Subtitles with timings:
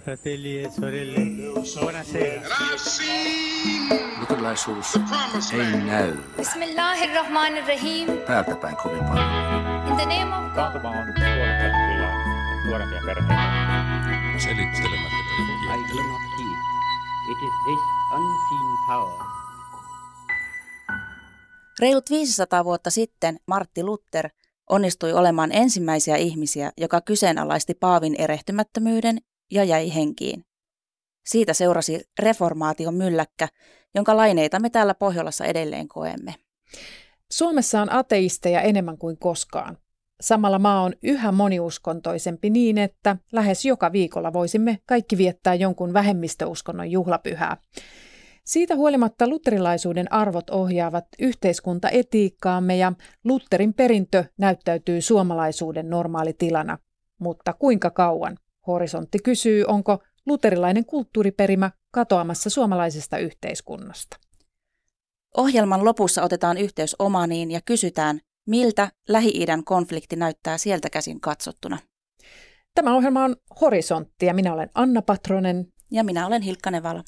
[0.00, 1.20] fratelli e sorelle,
[1.80, 2.40] buonasera.
[4.20, 4.96] Luterilaisuus
[5.52, 8.06] ei näy Bismillahirrahmanirrahim.
[8.26, 9.26] päältä päin kovin paljon.
[9.88, 10.54] In the name of God.
[10.54, 11.06] Taantuma on
[12.66, 13.34] nuorempia perheitä.
[14.38, 15.20] Selittelemättä
[15.60, 16.58] I do not heed.
[17.30, 17.80] It is this
[18.14, 19.26] unseen power
[21.80, 24.28] Reilut 500 vuotta sitten Martti Luther
[24.70, 29.18] onnistui olemaan ensimmäisiä ihmisiä, joka kyseenalaisti paavin erehtymättömyyden
[29.50, 30.44] ja jäi henkiin.
[31.26, 33.48] Siitä seurasi reformaation mylläkkä,
[33.94, 36.34] jonka laineita me täällä Pohjolassa edelleen koemme.
[37.32, 39.78] Suomessa on ateisteja enemmän kuin koskaan.
[40.20, 46.90] Samalla maa on yhä moniuskontoisempi niin, että lähes joka viikolla voisimme kaikki viettää jonkun vähemmistöuskonnon
[46.90, 47.56] juhlapyhää.
[48.44, 52.92] Siitä huolimatta luterilaisuuden arvot ohjaavat yhteiskuntaetiikkaamme ja
[53.24, 56.78] Lutherin perintö näyttäytyy suomalaisuuden normaalitilana.
[57.18, 58.38] Mutta kuinka kauan?
[58.66, 64.16] Horisontti kysyy, onko luterilainen kulttuuriperimä katoamassa suomalaisesta yhteiskunnasta.
[65.36, 71.78] Ohjelman lopussa otetaan yhteys Omaniin ja kysytään, miltä Lähi-idän konflikti näyttää sieltä käsin katsottuna.
[72.74, 75.72] Tämä ohjelma on Horisontti ja minä olen Anna Patronen.
[75.90, 77.04] Ja minä olen Hilkka Nevala.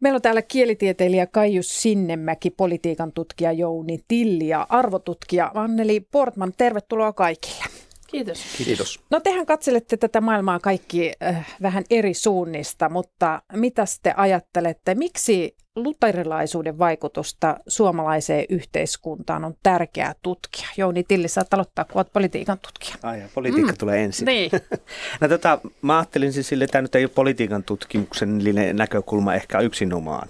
[0.00, 6.52] Meillä on täällä kielitieteilijä Kaijus Sinnemäki, politiikan tutkija Jouni Tilli ja arvotutkija Anneli Portman.
[6.56, 7.64] Tervetuloa kaikille.
[8.12, 8.44] Kiitos.
[8.56, 9.00] Kiitos.
[9.10, 15.56] No tehän katselette tätä maailmaa kaikki äh, vähän eri suunnista, mutta mitä te ajattelette, miksi
[15.76, 20.68] luterilaisuuden vaikutusta suomalaiseen yhteiskuntaan on tärkeää tutkia?
[20.76, 22.96] Jouni Tilli, saat aloittaa, kun olet politiikan tutkija.
[23.02, 23.78] Ai ja politiikka mm.
[23.78, 24.26] tulee ensin.
[24.26, 24.50] Niin.
[25.20, 29.60] no tota, mä ajattelin siis sille, että tämä nyt ei ole politiikan tutkimuksellinen näkökulma ehkä
[29.60, 30.28] yksinomaan,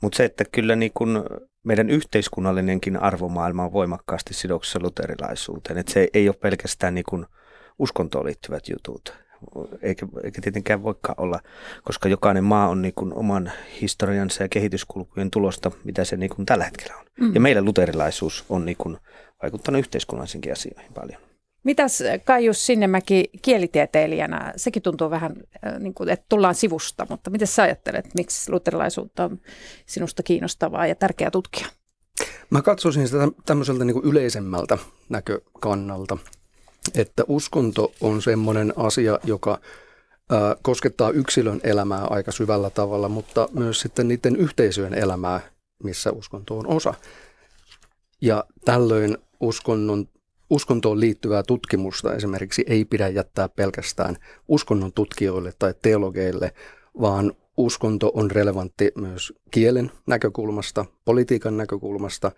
[0.00, 1.24] mutta se, että kyllä niin kun
[1.64, 5.78] meidän yhteiskunnallinenkin arvomaailma on voimakkaasti sidoksissa luterilaisuuteen.
[5.78, 7.26] Että se ei ole pelkästään niin kun
[7.78, 9.18] uskontoon liittyvät jutut,
[9.82, 11.40] eikä, eikä tietenkään voikaan olla,
[11.84, 16.46] koska jokainen maa on niin kuin oman historiansa ja kehityskulkujen tulosta, mitä se niin kuin
[16.46, 17.04] tällä hetkellä on.
[17.20, 17.34] Mm.
[17.34, 18.96] Ja meillä luterilaisuus on niin kuin
[19.42, 21.20] vaikuttanut yhteiskunnallisinkin asioihin paljon.
[21.64, 25.36] Mitäs Kaijus Sinnemäki kielitieteilijänä, sekin tuntuu vähän
[25.66, 29.40] äh, niin kuin, että tullaan sivusta, mutta miten sä ajattelet, miksi luterilaisuutta on
[29.86, 31.66] sinusta kiinnostavaa ja tärkeää tutkia?
[32.50, 36.18] Mä katsoisin sitä tämmöiseltä niin kuin yleisemmältä näkökannalta,
[36.94, 39.60] että uskonto on semmoinen asia, joka
[40.62, 45.40] koskettaa yksilön elämää aika syvällä tavalla, mutta myös sitten niiden yhteisöjen elämää,
[45.82, 46.94] missä uskonto on osa.
[48.20, 50.08] Ja tällöin uskonnon
[50.50, 54.16] uskontoon liittyvää tutkimusta esimerkiksi ei pidä jättää pelkästään
[54.48, 56.52] uskonnon tutkijoille tai teologeille,
[57.00, 62.32] vaan uskonto on relevantti myös kielen näkökulmasta, politiikan näkökulmasta,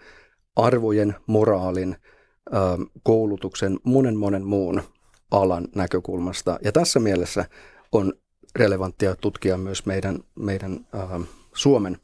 [0.56, 1.96] arvojen, moraalin,
[3.02, 4.82] koulutuksen, monen monen muun
[5.30, 6.58] alan näkökulmasta.
[6.64, 7.44] Ja tässä mielessä
[7.92, 8.12] on
[8.56, 10.86] relevanttia tutkia myös meidän, meidän
[11.54, 11.98] Suomen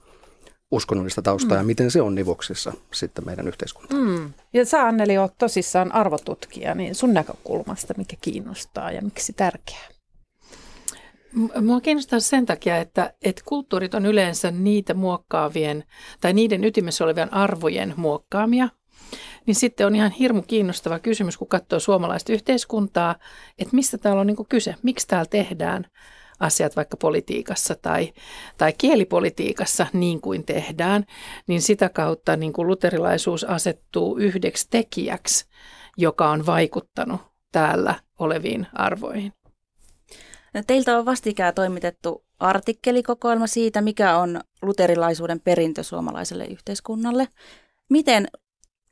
[0.73, 1.61] uskonnollista taustaa mm.
[1.61, 4.03] ja miten se on nivoksissa sitten meidän yhteiskuntaan.
[4.03, 4.33] Mm.
[4.53, 9.89] Ja sä Anneli oot tosissaan arvotutkija, niin sun näkökulmasta mikä kiinnostaa ja miksi tärkeää?
[11.63, 15.85] Mua kiinnostaa sen takia, että, että kulttuurit on yleensä niitä muokkaavien
[16.21, 18.69] tai niiden ytimessä olevien arvojen muokkaamia.
[19.47, 23.15] Niin sitten on ihan hirmu kiinnostava kysymys, kun katsoo suomalaista yhteiskuntaa,
[23.59, 25.87] että mistä täällä on niin kyse, miksi täällä tehdään
[26.43, 28.13] asiat vaikka politiikassa tai,
[28.59, 31.05] tai kielipolitiikassa niin kuin tehdään,
[31.47, 35.47] niin sitä kautta niin kuin luterilaisuus asettuu yhdeksi tekijäksi,
[35.97, 37.21] joka on vaikuttanut
[37.53, 39.33] täällä oleviin arvoihin.
[40.55, 47.29] No, teiltä on vastikään toimitettu artikkelikokoelma siitä, mikä on luterilaisuuden perintö suomalaiselle yhteiskunnalle.
[47.91, 48.29] Miten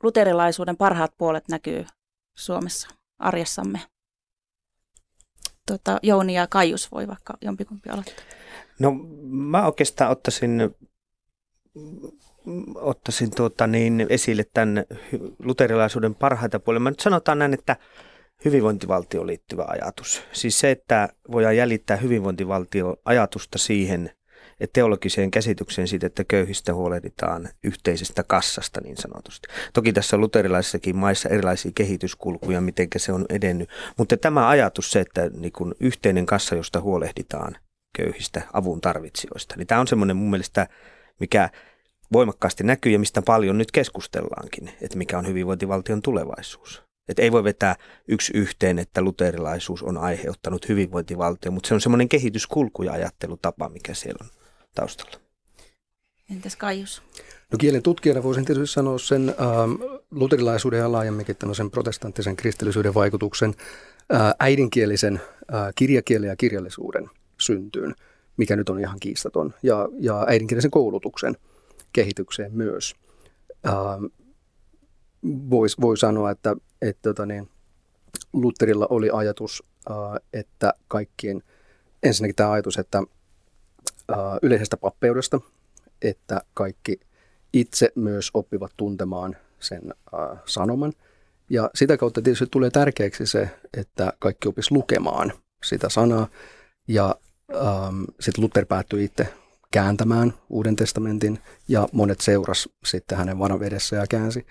[0.03, 1.85] luterilaisuuden parhaat puolet näkyy
[2.37, 2.87] Suomessa
[3.19, 3.79] arjessamme?
[5.71, 8.25] Tota, Jouni ja Kaius voi vaikka jompikumpi aloittaa.
[8.79, 8.91] No
[9.29, 10.75] mä oikeastaan ottaisin,
[12.75, 14.85] ottaisin tuota niin esille tämän
[15.39, 16.79] luterilaisuuden parhaita puolia.
[16.79, 17.75] Mä nyt sanotaan näin, että
[18.45, 20.23] hyvinvointivaltioon liittyvä ajatus.
[20.33, 24.11] Siis se, että voidaan jäljittää hyvinvointivaltio ajatusta siihen,
[24.73, 29.47] teologiseen käsitykseen siitä, että köyhistä huolehditaan yhteisestä kassasta niin sanotusti.
[29.73, 34.99] Toki tässä on luterilaisissakin maissa erilaisia kehityskulkuja, miten se on edennyt, mutta tämä ajatus se,
[34.99, 37.57] että niin kun yhteinen kassa, josta huolehditaan
[37.97, 40.67] köyhistä avun tarvitsijoista, niin tämä on semmoinen mun mielestä,
[41.19, 41.49] mikä
[42.13, 46.83] voimakkaasti näkyy ja mistä paljon nyt keskustellaankin, että mikä on hyvinvointivaltion tulevaisuus.
[47.09, 47.75] Et ei voi vetää
[48.07, 53.93] yksi yhteen, että luterilaisuus on aiheuttanut hyvinvointivaltio, mutta se on semmoinen kehityskulku ja ajattelutapa, mikä
[53.93, 54.40] siellä on
[54.75, 55.21] taustalla.
[56.31, 57.01] Entäs Kaius?
[57.51, 59.71] No kielen tutkijana voisin tietysti sanoa sen ähm,
[60.11, 63.55] luterilaisuuden ja laajemminkin tämmöisen protestanttisen kristillisyyden vaikutuksen
[64.13, 65.21] äh, äidinkielisen
[65.53, 67.95] äh, kirjakielen ja kirjallisuuden syntyyn,
[68.37, 71.37] mikä nyt on ihan kiistaton, ja, ja äidinkielisen koulutuksen
[71.93, 72.95] kehitykseen myös.
[73.67, 74.05] Ähm,
[75.49, 77.49] Voisi voi sanoa, että, että tota niin,
[78.33, 79.95] Lutherilla oli ajatus, äh,
[80.33, 81.43] että kaikkien,
[82.03, 83.05] ensinnäkin tämä ajatus, että äh,
[84.41, 85.41] yleisestä pappeudesta,
[86.01, 86.99] että kaikki
[87.53, 89.81] itse myös oppivat tuntemaan sen
[90.13, 90.93] äh, sanoman.
[91.49, 96.27] Ja sitä kautta tietysti tulee tärkeäksi se, että kaikki opis lukemaan sitä sanaa.
[96.87, 97.15] Ja
[97.55, 99.27] ähm, sitten Luther päättyi itse
[99.71, 104.45] kääntämään Uuden testamentin ja monet seuras sitten hänen vanavedessä ja käänsi,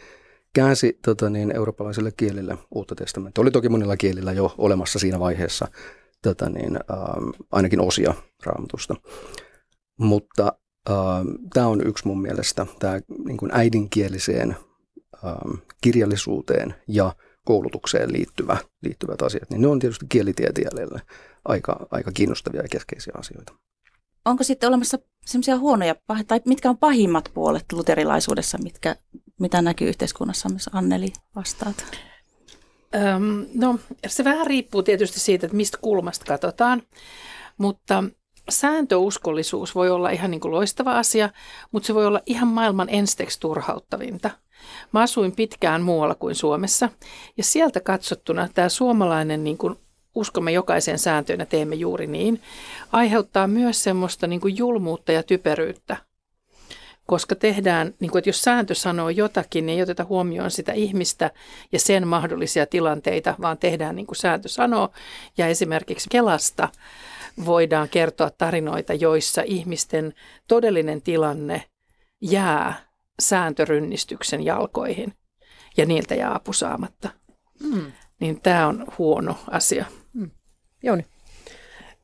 [0.53, 3.43] käänsi tota niin, eurooppalaiselle kielille Uutta testamenttia.
[3.43, 5.69] Oli toki monilla kielillä jo olemassa siinä vaiheessa
[6.23, 8.15] tota niin, ähm, ainakin osia
[8.45, 8.95] raamatusta.
[10.01, 10.53] Mutta
[10.91, 14.57] ähm, tämä on yksi mun mielestä, tämä niin kuin äidinkieliseen
[15.25, 17.13] ähm, kirjallisuuteen ja
[17.45, 21.03] koulutukseen liittyvä, liittyvät asiat, niin ne on tietysti kielitieteilijöille
[21.45, 23.53] aika, aika kiinnostavia ja keskeisiä asioita.
[24.25, 25.95] Onko sitten olemassa sellaisia huonoja,
[26.27, 28.97] tai mitkä on pahimmat puolet luterilaisuudessa, mitkä,
[29.41, 31.85] mitä näkyy yhteiskunnassa, missä Anneli vastaat?
[32.95, 36.83] Öm, no se vähän riippuu tietysti siitä, että mistä kulmasta katsotaan,
[37.59, 38.05] mutta
[38.51, 41.31] sääntöuskollisuus voi olla ihan niin kuin loistava asia,
[41.73, 44.31] mutta se voi olla ihan maailman ensiksi turhauttavinta.
[44.93, 46.89] Mä asuin pitkään muualla kuin Suomessa
[47.37, 49.77] ja sieltä katsottuna tämä suomalainen niin kuin
[50.15, 52.41] uskomme jokaiseen sääntöön ja teemme juuri niin,
[52.93, 55.97] aiheuttaa myös semmoista niin kuin julmuutta ja typeryyttä.
[57.07, 61.31] Koska tehdään, niin kuin, että jos sääntö sanoo jotakin, niin ei oteta huomioon sitä ihmistä
[61.73, 64.89] ja sen mahdollisia tilanteita, vaan tehdään niin kuin sääntö sanoo.
[65.39, 66.69] Ja esimerkiksi Kelasta
[67.45, 70.15] voidaan kertoa tarinoita, joissa ihmisten
[70.49, 71.65] todellinen tilanne
[72.21, 72.75] jää
[73.21, 75.13] sääntörynnistyksen jalkoihin
[75.77, 77.11] ja niiltä jää apu saamatta.
[77.63, 77.93] Mm.
[78.21, 79.85] Niin tämä on huono asia.
[80.13, 80.31] Mm.
[80.83, 81.07] Jouni.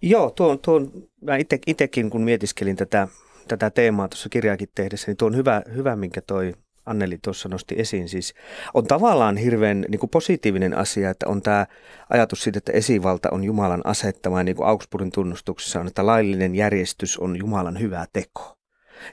[0.02, 0.90] Joo, tuon, tuon
[1.22, 3.08] mä ite, itekin kun mietiskelin tätä,
[3.48, 6.54] tätä teemaa tuossa kirjaakin tehdessä, niin tuo on hyvä, hyvä minkä toi
[6.86, 8.08] Anneli tuossa nosti esiin.
[8.08, 8.34] Siis
[8.74, 11.66] on tavallaan hirveän niin kuin positiivinen asia, että on tämä
[12.10, 17.18] ajatus siitä, että esivalta on Jumalan asettama, niin kuin Augsburgin tunnustuksessa on, että laillinen järjestys
[17.18, 18.56] on Jumalan hyvä teko.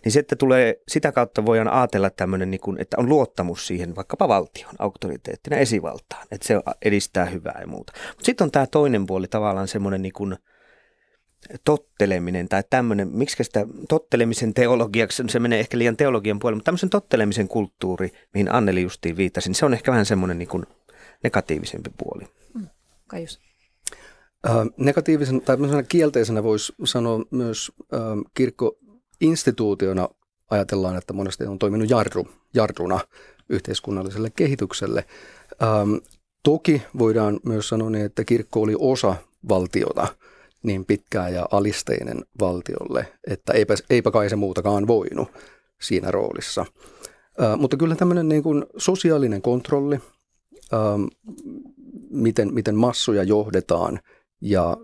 [0.05, 4.27] Niin että tulee, sitä kautta voidaan ajatella tämmöinen, niin kuin, että on luottamus siihen vaikkapa
[4.27, 7.93] valtion auktoriteettina esivaltaan, että se edistää hyvää ja muuta.
[8.07, 10.35] Mutta sitten on tämä toinen puoli tavallaan semmoinen niin kuin
[11.63, 16.89] totteleminen tai tämmöinen, miksi sitä tottelemisen teologiaksi, se menee ehkä liian teologian puolelle, mutta tämmöisen
[16.89, 20.65] tottelemisen kulttuuri, mihin Anneli justiin viittasi, niin se on ehkä vähän semmoinen niin kuin
[21.23, 22.23] negatiivisempi puoli.
[22.53, 22.67] Mm.
[23.07, 23.39] Kaius.
[24.49, 25.57] Äh, negatiivisen tai
[25.87, 27.99] kielteisenä voisi sanoa myös äh,
[28.33, 28.77] kirkko
[29.21, 30.09] instituutiona
[30.51, 32.99] ajatellaan, että monesti on toiminut jarru, jarruna
[33.49, 35.05] yhteiskunnalliselle kehitykselle.
[35.63, 35.95] Ähm,
[36.43, 39.15] toki voidaan myös sanoa niin, että kirkko oli osa
[39.49, 40.07] valtiota
[40.63, 45.27] niin pitkään ja alisteinen valtiolle, että eipä, eipä kai se muutakaan voinut
[45.81, 46.65] siinä roolissa.
[47.41, 49.99] Äh, mutta kyllä tämmöinen niin kuin sosiaalinen kontrolli,
[50.73, 51.05] ähm,
[52.09, 53.99] miten, miten massoja johdetaan
[54.41, 54.77] ja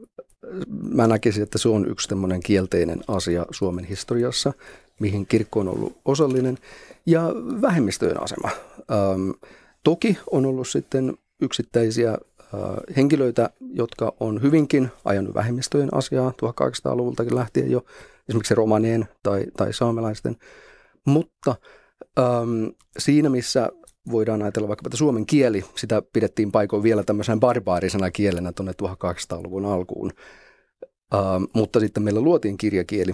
[0.81, 4.53] mä näkisin, että se on yksi tämmöinen kielteinen asia Suomen historiassa,
[4.99, 6.57] mihin kirkko on ollut osallinen,
[7.05, 7.23] ja
[7.61, 8.49] vähemmistöjen asema.
[8.91, 9.29] Ähm,
[9.83, 12.17] toki on ollut sitten yksittäisiä
[12.97, 17.85] henkilöitä, jotka on hyvinkin ajanut vähemmistöjen asiaa 1800-luvultakin lähtien jo,
[18.29, 20.35] esimerkiksi romanien tai, tai saamelaisten,
[21.05, 21.55] mutta
[22.19, 22.65] ähm,
[22.97, 23.69] siinä missä
[24.11, 29.65] voidaan ajatella vaikka, että suomen kieli, sitä pidettiin paikoin vielä tämmöisenä barbaarisena kielenä tuonne 1800-luvun
[29.65, 30.11] alkuun.
[31.13, 33.13] Uh, mutta sitten meillä luotiin kirjakieli.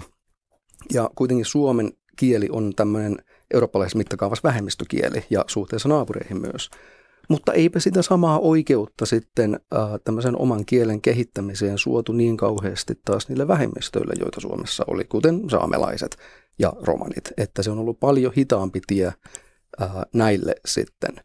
[0.92, 3.16] Ja kuitenkin suomen kieli on tämmöinen
[3.54, 6.70] eurooppalaisessa mittakaavassa vähemmistökieli ja suhteessa naapureihin myös.
[7.28, 13.28] Mutta eipä sitä samaa oikeutta sitten uh, tämmöisen oman kielen kehittämiseen suotu niin kauheasti taas
[13.28, 16.16] niille vähemmistöille, joita Suomessa oli, kuten saamelaiset
[16.58, 17.32] ja romanit.
[17.36, 19.12] Että se on ollut paljon hitaampi tie
[19.82, 21.16] Äh, näille sitten.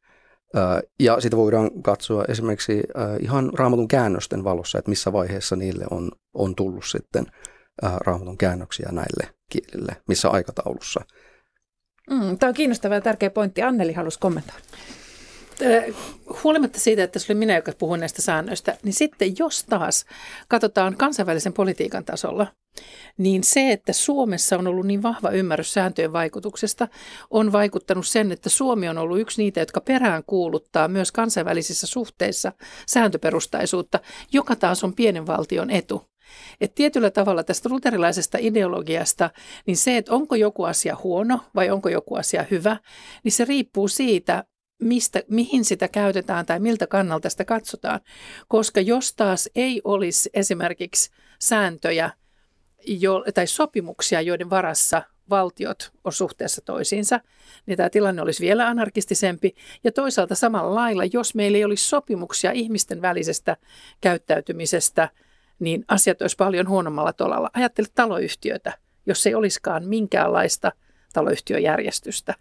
[0.57, 5.85] Äh, ja sitä voidaan katsoa esimerkiksi äh, ihan raamatun käännösten valossa, että missä vaiheessa niille
[5.91, 7.25] on, on tullut sitten
[8.05, 11.01] raamatun käännöksiä näille kielille, missä aikataulussa.
[12.09, 13.61] Mm, tämä on kiinnostava ja tärkeä pointti.
[13.61, 14.63] Anneli halusi kommentoida
[16.43, 20.05] huolimatta siitä, että se oli minä, joka puhuin näistä säännöistä, niin sitten jos taas
[20.47, 22.47] katsotaan kansainvälisen politiikan tasolla,
[23.17, 26.87] niin se, että Suomessa on ollut niin vahva ymmärrys sääntöjen vaikutuksesta,
[27.29, 32.51] on vaikuttanut sen, että Suomi on ollut yksi niitä, jotka perään kuuluttaa myös kansainvälisissä suhteissa
[32.87, 33.99] sääntöperustaisuutta,
[34.33, 36.11] joka taas on pienen valtion etu.
[36.61, 39.29] Et tietyllä tavalla tästä luterilaisesta ideologiasta,
[39.65, 42.77] niin se, että onko joku asia huono vai onko joku asia hyvä,
[43.23, 44.43] niin se riippuu siitä,
[44.81, 47.99] mistä, mihin sitä käytetään tai miltä kannalta sitä katsotaan.
[48.47, 52.11] Koska jos taas ei olisi esimerkiksi sääntöjä
[52.87, 57.19] jo, tai sopimuksia, joiden varassa valtiot on suhteessa toisiinsa,
[57.65, 59.55] niin tämä tilanne olisi vielä anarkistisempi.
[59.83, 63.57] Ja toisaalta samalla lailla, jos meillä ei olisi sopimuksia ihmisten välisestä
[64.01, 65.09] käyttäytymisestä,
[65.59, 67.49] niin asiat olisi paljon huonommalla tolalla.
[67.53, 68.73] Ajattele taloyhtiötä,
[69.05, 70.71] jos ei olisikaan minkäänlaista
[71.13, 72.35] taloyhtiöjärjestystä.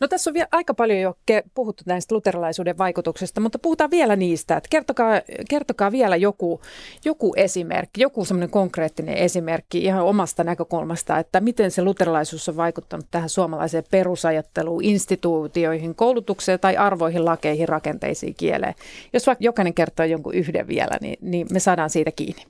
[0.00, 1.14] No tässä on vielä aika paljon jo
[1.54, 4.56] puhuttu näistä luterilaisuuden vaikutuksesta, mutta puhutaan vielä niistä.
[4.56, 6.60] Että kertokaa, kertokaa vielä joku,
[7.04, 13.06] joku esimerkki, joku semmoinen konkreettinen esimerkki ihan omasta näkökulmasta, että miten se luterilaisuus on vaikuttanut
[13.10, 18.74] tähän suomalaiseen perusajatteluun, instituutioihin, koulutukseen tai arvoihin, lakeihin, rakenteisiin, kieleen.
[19.12, 22.42] Jos vaikka jokainen kertoo jonkun yhden vielä, niin, niin me saadaan siitä kiinni.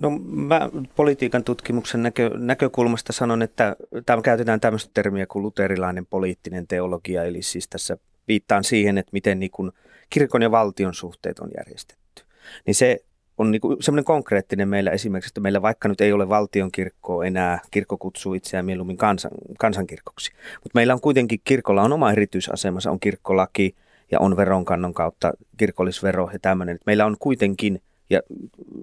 [0.00, 6.66] No mä politiikan tutkimuksen näkö, näkökulmasta sanon, että tämä käytetään tämmöistä termiä kuin luterilainen poliittinen
[6.66, 7.96] teologia, eli siis tässä
[8.28, 9.72] viittaan siihen, että miten niin kuin
[10.10, 12.22] kirkon ja valtion suhteet on järjestetty.
[12.66, 13.04] Niin se
[13.38, 17.60] on niin semmoinen konkreettinen meillä esimerkiksi, että meillä vaikka nyt ei ole valtion kirkkoa enää,
[17.70, 20.32] kirkko kutsuu itseään mieluummin kansan, kansankirkoksi.
[20.54, 23.74] Mutta meillä on kuitenkin, kirkolla on oma erityisasemansa, on kirkkolaki
[24.10, 26.78] ja on veronkannon kautta kirkollisvero ja tämmöinen.
[26.86, 27.80] Meillä on kuitenkin–
[28.10, 28.20] ja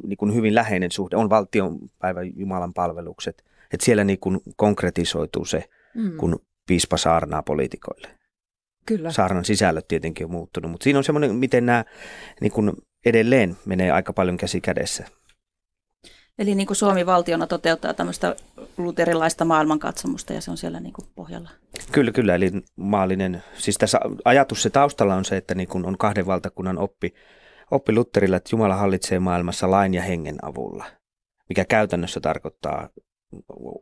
[0.08, 3.44] niin kuin hyvin läheinen suhde on valtionpäivän Jumalan palvelukset.
[3.74, 6.18] Että siellä niin kuin konkretisoituu se, mm.
[6.18, 8.08] kun piispa saarnaa poliitikoille.
[8.86, 9.12] Kyllä.
[9.12, 11.86] Saarnan sisällöt tietenkin on muuttunut, mutta siinä on semmoinen, miten nämä
[12.42, 12.72] niin kuin
[13.06, 15.08] edelleen menee aika paljon käsi kädessä.
[16.40, 18.36] Eli niin kuin Suomi valtiona toteuttaa tämmöistä
[18.78, 21.50] luterilaista maailmankatsomusta ja se on siellä niin kuin pohjalla.
[21.92, 22.36] Kyllä, kyllä.
[22.36, 26.78] Eli maallinen, siis tässä ajatus se taustalla on se, että niin kuin on kahden valtakunnan
[26.78, 27.14] oppi
[27.72, 30.86] oppi Lutterilla, että Jumala hallitsee maailmassa lain ja hengen avulla,
[31.50, 32.90] mikä käytännössä tarkoittaa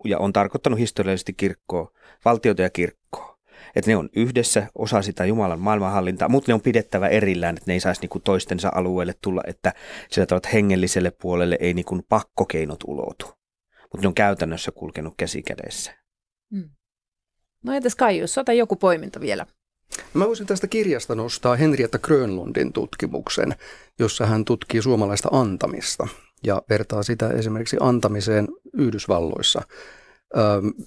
[0.05, 1.91] ja on tarkoittanut historiallisesti kirkkoa,
[2.25, 3.39] valtiota ja kirkkoa.
[3.75, 7.73] Että ne on yhdessä osa sitä Jumalan maailmanhallintaa, mutta ne on pidettävä erillään, että ne
[7.73, 9.73] ei saisi niinku toistensa alueelle tulla, että
[10.11, 13.25] sillä tavalla hengelliselle puolelle ei niinku pakkokeinot ulotu.
[13.81, 15.91] Mutta ne on käytännössä kulkenut käsi kädessä.
[16.51, 16.69] Hmm.
[17.63, 19.45] No entäs Kaius, ota joku poiminta vielä.
[20.13, 23.55] Mä voisin tästä kirjasta nostaa Henrietta Grönlundin tutkimuksen,
[23.99, 26.07] jossa hän tutkii suomalaista antamista
[26.43, 29.61] ja vertaa sitä esimerkiksi antamiseen Yhdysvalloissa.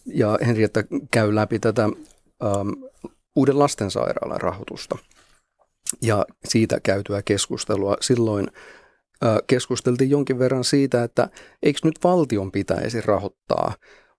[0.07, 0.81] Ja Henrietta
[1.11, 1.89] käy läpi tätä
[3.37, 4.99] uuden lastensairaalan rahoitusta
[6.03, 7.97] ja siitä käytyä keskustelua.
[8.01, 8.51] Silloin
[9.47, 11.29] keskusteltiin jonkin verran siitä, että
[11.63, 13.75] eikö nyt valtion pitäisi rahoittaa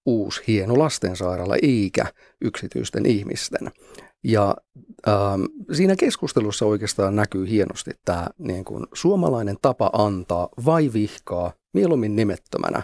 [0.06, 2.06] uusi hieno lastensairaala eikä
[2.42, 3.72] yksityisten ihmisten.
[4.24, 4.56] Ja
[5.08, 12.16] ähm, siinä keskustelussa oikeastaan näkyy hienosti tämä niin kuin suomalainen tapa antaa vai vihkaa mieluummin
[12.16, 12.84] nimettömänä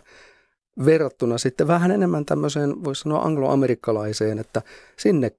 [0.86, 4.62] verrattuna sitten vähän enemmän tämmöiseen, voisi sanoa angloamerikkalaiseen, että
[4.98, 5.32] sinne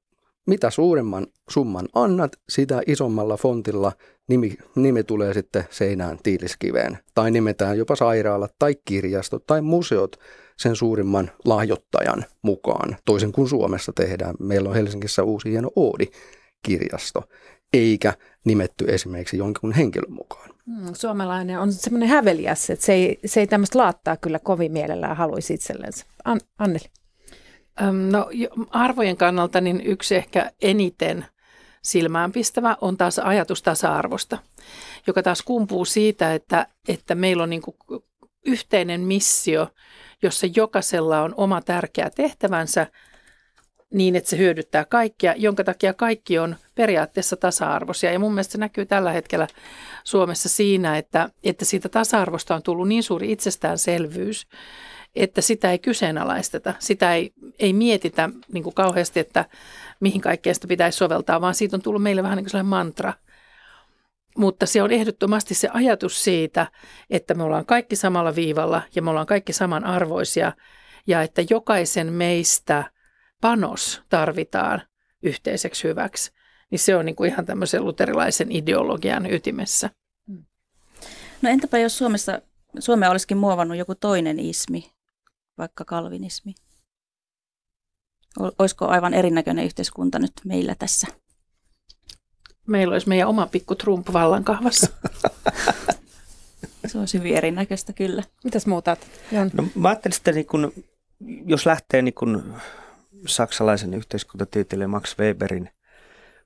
[0.47, 3.93] mitä suuremman summan annat, sitä isommalla fontilla
[4.29, 6.99] nimi, nimi tulee sitten seinään tiiliskiveen.
[7.15, 10.17] Tai nimetään jopa sairaalat tai kirjastot tai museot
[10.61, 14.35] sen suurimman lahjoittajan mukaan, toisin kuin Suomessa tehdään.
[14.39, 17.23] Meillä on Helsingissä uusi hieno Oodi-kirjasto,
[17.73, 18.15] eikä
[18.45, 20.51] nimetty esimerkiksi jonkin henkilön mukaan.
[20.67, 25.17] Hmm, suomalainen on semmoinen häveliäs, että se ei, se ei tämmöistä laattaa kyllä kovin mielellään
[25.17, 26.07] haluaisi itsellensä.
[26.25, 26.85] An- Anneli.
[28.11, 28.31] No
[28.71, 31.25] arvojen kannalta niin yksi ehkä eniten
[31.83, 34.39] silmäänpistävä on taas ajatus tasa-arvosta,
[35.07, 37.63] joka taas kumpuu siitä, että, että meillä on niin
[38.47, 39.69] yhteinen missio–
[40.23, 42.87] jossa jokaisella on oma tärkeä tehtävänsä
[43.95, 48.13] niin, että se hyödyttää kaikkia, jonka takia kaikki on periaatteessa tasa-arvoisia.
[48.13, 49.47] Ja mun mielestä se näkyy tällä hetkellä
[50.05, 54.47] Suomessa siinä, että, että siitä tasa-arvosta on tullut niin suuri itsestäänselvyys,
[55.15, 59.45] että sitä ei kyseenalaisteta, sitä ei, ei mietitä niin kuin kauheasti, että
[60.01, 63.13] mihin kaikkeen sitä pitäisi soveltaa, vaan siitä on tullut meille vähän niin kuin sellainen mantra–
[64.41, 66.67] mutta se on ehdottomasti se ajatus siitä,
[67.11, 70.53] että me ollaan kaikki samalla viivalla ja me ollaan kaikki samanarvoisia
[71.07, 72.85] ja että jokaisen meistä
[73.41, 74.83] panos tarvitaan
[75.23, 76.33] yhteiseksi hyväksi.
[76.71, 79.91] Niin se on niin kuin ihan tämmöisen luterilaisen ideologian ytimessä.
[81.43, 82.43] No entäpä jos Suomessa,
[82.79, 84.91] Suomea olisikin muovannut joku toinen ismi,
[85.59, 86.55] vaikka kalvinismi?
[88.59, 91.07] Olisiko aivan erinäköinen yhteiskunta nyt meillä tässä?
[92.71, 94.87] Meillä olisi meidän oma pikku Trump vallan kahvassa.
[96.87, 98.23] Se olisi hyvin erinäköistä kyllä.
[98.45, 98.97] Mitäs muuta?
[99.33, 99.51] Jan?
[99.55, 100.73] No, mä ajattelin, että niin kun,
[101.47, 102.55] jos lähtee niin kun
[103.27, 105.71] saksalaisen yhteiskuntatieteilijä Max Weberin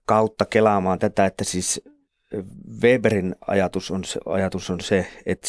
[0.06, 1.80] kautta kelaamaan tätä, että siis
[2.82, 5.48] Weberin ajatus on se, ajatus on se että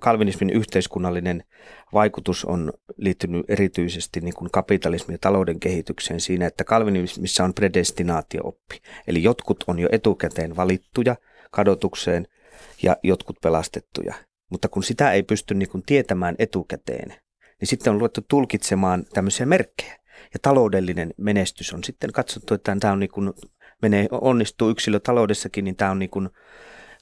[0.00, 1.44] kalvinismin yhteiskunnallinen
[1.92, 8.80] vaikutus on liittynyt erityisesti niin kuin kapitalismin ja talouden kehitykseen siinä, että kalvinismissa on predestinaatiooppi.
[9.06, 11.16] Eli jotkut on jo etukäteen valittuja
[11.50, 12.26] kadotukseen
[12.82, 14.14] ja jotkut pelastettuja.
[14.50, 17.08] Mutta kun sitä ei pysty niin kuin tietämään etukäteen,
[17.60, 19.98] niin sitten on luettu tulkitsemaan tämmöisiä merkkejä.
[20.34, 23.32] Ja taloudellinen menestys on sitten katsottu, että tämä on niin kuin,
[23.82, 26.28] menee, onnistuu yksilötaloudessakin, niin tämä on niin kuin,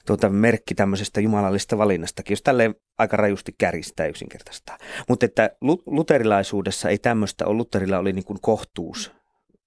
[0.05, 4.77] tuota, merkki tämmöisestä jumalallisesta valinnastakin, jos tälleen aika rajusti kärjistää yksinkertaistaa.
[5.09, 5.49] Mutta että
[5.85, 9.11] luterilaisuudessa ei tämmöistä ole, Lutterilla oli niin kuin kohtuus,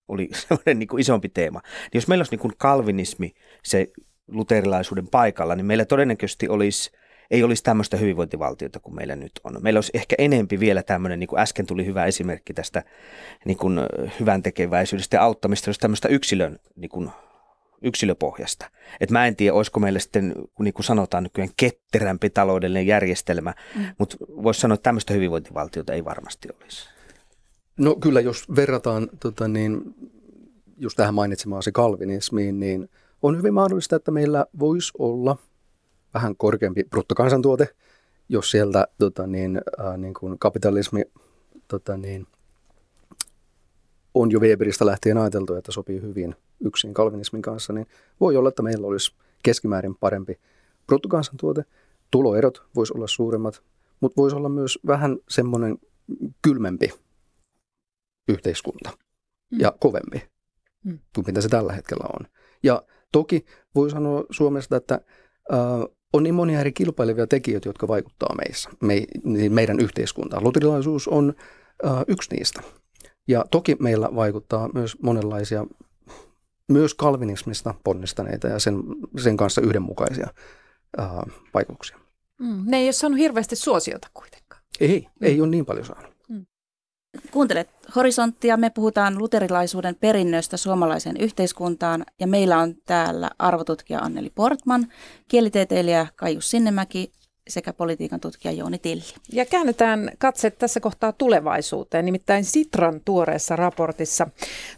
[0.09, 1.61] oli semmoinen niin kuin isompi teema.
[1.65, 3.33] Niin jos meillä olisi niin kuin kalvinismi
[3.65, 3.87] se
[4.29, 6.91] luterilaisuuden paikalla, niin meillä todennäköisesti olisi
[7.31, 9.57] ei olisi tämmöistä hyvinvointivaltiota kuin meillä nyt on.
[9.61, 12.85] Meillä olisi ehkä enempi vielä tämmöinen, niin kuin äsken tuli hyvä esimerkki tästä
[13.45, 13.81] niin kuin
[14.21, 17.11] hyvän tekeväisyydestä ja auttamista, jos tämmöistä yksilön niin kuin
[17.83, 18.71] yksilöpohjasta.
[19.01, 23.85] Et mä en tiedä, olisiko meillä sitten, niin kuin sanotaan nykyään, ketterämpi taloudellinen järjestelmä, mm.
[23.99, 26.89] mutta voisi sanoa, että tämmöistä hyvinvointivaltiota ei varmasti olisi.
[27.79, 29.95] No kyllä, jos verrataan tota niin,
[30.77, 32.89] just tähän mainitsemaasi kalvinismiin, niin
[33.23, 35.37] on hyvin mahdollista, että meillä voisi olla
[36.15, 37.69] vähän korkeampi bruttokansantuote,
[38.29, 41.03] jos sieltä tota niin, äh, niin kuin kapitalismi
[41.69, 42.27] tota niin,
[44.15, 47.87] on jo Weberistä lähtien ajateltu, että sopii hyvin yksin kalvinismin kanssa, niin
[48.21, 50.41] voi olla, että meillä olisi keskimäärin parempi
[50.87, 51.65] bruttokansantuote.
[52.11, 53.63] Tuloerot voisi olla suuremmat,
[54.01, 55.79] mutta voisi olla myös vähän semmoinen
[56.43, 56.91] kylmempi
[58.29, 58.91] yhteiskunta
[59.51, 59.61] mm.
[59.61, 60.29] ja kovempi
[60.85, 60.99] mm.
[61.15, 62.27] kuin mitä se tällä hetkellä on.
[62.63, 65.01] Ja toki voi sanoa Suomesta, että
[65.53, 65.59] äh,
[66.13, 70.45] on niin monia eri kilpailevia tekijöitä, jotka vaikuttaa meissä, me, niin meidän yhteiskuntaan.
[70.45, 71.35] Luterilaisuus on
[71.87, 72.63] äh, yksi niistä.
[73.29, 75.67] Ja toki meillä vaikuttaa myös monenlaisia,
[76.69, 78.83] myös kalvinismista ponnistaneita ja sen,
[79.19, 80.29] sen kanssa yhdenmukaisia
[81.01, 81.11] äh,
[81.55, 81.99] vaikutuksia.
[82.41, 84.63] Mm, ne ei ole saanut hirveästi suosiota kuitenkaan.
[84.81, 85.27] Ei, mm.
[85.27, 86.18] ei ole niin paljon saanut.
[87.31, 88.57] Kuuntelet Horisonttia.
[88.57, 94.87] Me puhutaan luterilaisuuden perinnöstä suomalaiseen yhteiskuntaan ja meillä on täällä arvotutkija Anneli Portman,
[95.29, 97.13] kielitieteilijä Kaijus Sinnemäki
[97.49, 99.03] sekä politiikan tutkija Jouni Tilli.
[99.33, 102.05] Ja käännetään katse tässä kohtaa tulevaisuuteen.
[102.05, 104.27] Nimittäin Sitran tuoreessa raportissa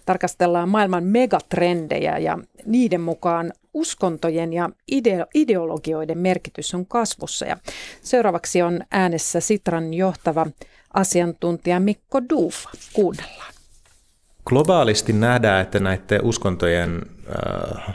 [0.06, 7.46] tarkastellaan maailman megatrendejä ja niiden mukaan uskontojen ja ideo- ideologioiden merkitys on kasvussa.
[7.46, 7.56] Ja
[8.02, 10.46] seuraavaksi on äänessä Sitran johtava
[10.94, 12.70] asiantuntija Mikko Duufa.
[12.92, 13.52] Kuunnellaan.
[14.44, 17.02] Globaalisti nähdään, että näiden uskontojen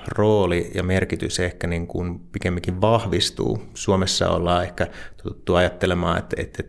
[0.07, 3.61] rooli ja merkitys ehkä niin kuin pikemminkin vahvistuu.
[3.73, 4.87] Suomessa ollaan ehkä
[5.23, 6.63] tuttu ajattelemaan, että, että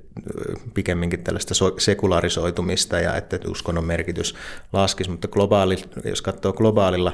[0.74, 4.34] pikemminkin tällaista sekularisoitumista ja että uskonnon merkitys
[4.72, 7.12] laskisi, mutta globaali, jos katsoo globaalilla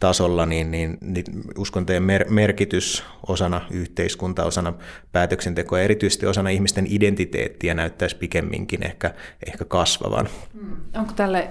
[0.00, 1.24] tasolla, niin, niin, niin
[1.58, 4.72] uskontojen mer- merkitys osana yhteiskuntaa, osana
[5.12, 9.14] päätöksentekoa, erityisesti osana ihmisten identiteettiä näyttäisi pikemminkin ehkä,
[9.46, 10.28] ehkä kasvavan.
[10.54, 10.76] Hmm.
[10.94, 11.48] Onko tälle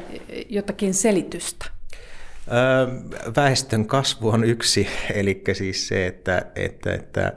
[0.50, 1.81] jotakin selitystä?
[3.36, 7.34] Väestön kasvu on yksi, eli siis se, että, että, että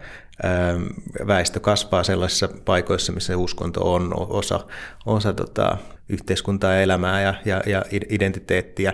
[1.26, 4.60] väestö kasvaa sellaisissa paikoissa, missä uskonto on osa,
[5.06, 5.76] osa tota,
[6.08, 8.92] yhteiskuntaa ja elämää ja, ja, ja identiteettiä.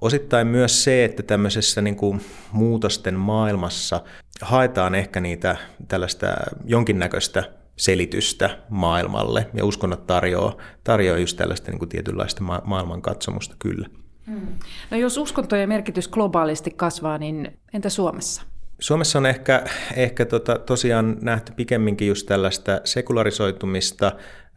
[0.00, 2.20] Osittain myös se, että tämmöisessä niin kuin
[2.52, 4.00] muutosten maailmassa
[4.40, 5.56] haetaan ehkä niitä
[5.88, 6.26] tällaista
[6.64, 7.44] jonkinnäköistä
[7.76, 13.88] selitystä maailmalle, ja uskonnot tarjoaa, tarjoaa just tällaista niin kuin tietynlaista ma- maailmankatsomusta kyllä.
[14.26, 14.46] Hmm.
[14.90, 18.42] No jos uskontojen merkitys globaalisti kasvaa, niin entä Suomessa?
[18.80, 24.12] Suomessa on ehkä, ehkä tota, tosiaan nähty pikemminkin just tällaista sekularisoitumista.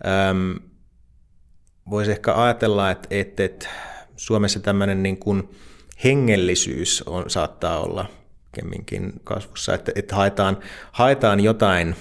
[0.07, 0.51] Ähm,
[1.89, 3.67] Voisi ehkä ajatella, että, että, että
[4.15, 5.49] Suomessa tämmöinen niin kuin
[6.03, 8.05] hengellisyys on, saattaa olla
[8.51, 10.57] pikemminkin kasvussa, että, että haetaan,
[10.91, 11.95] haetaan jotain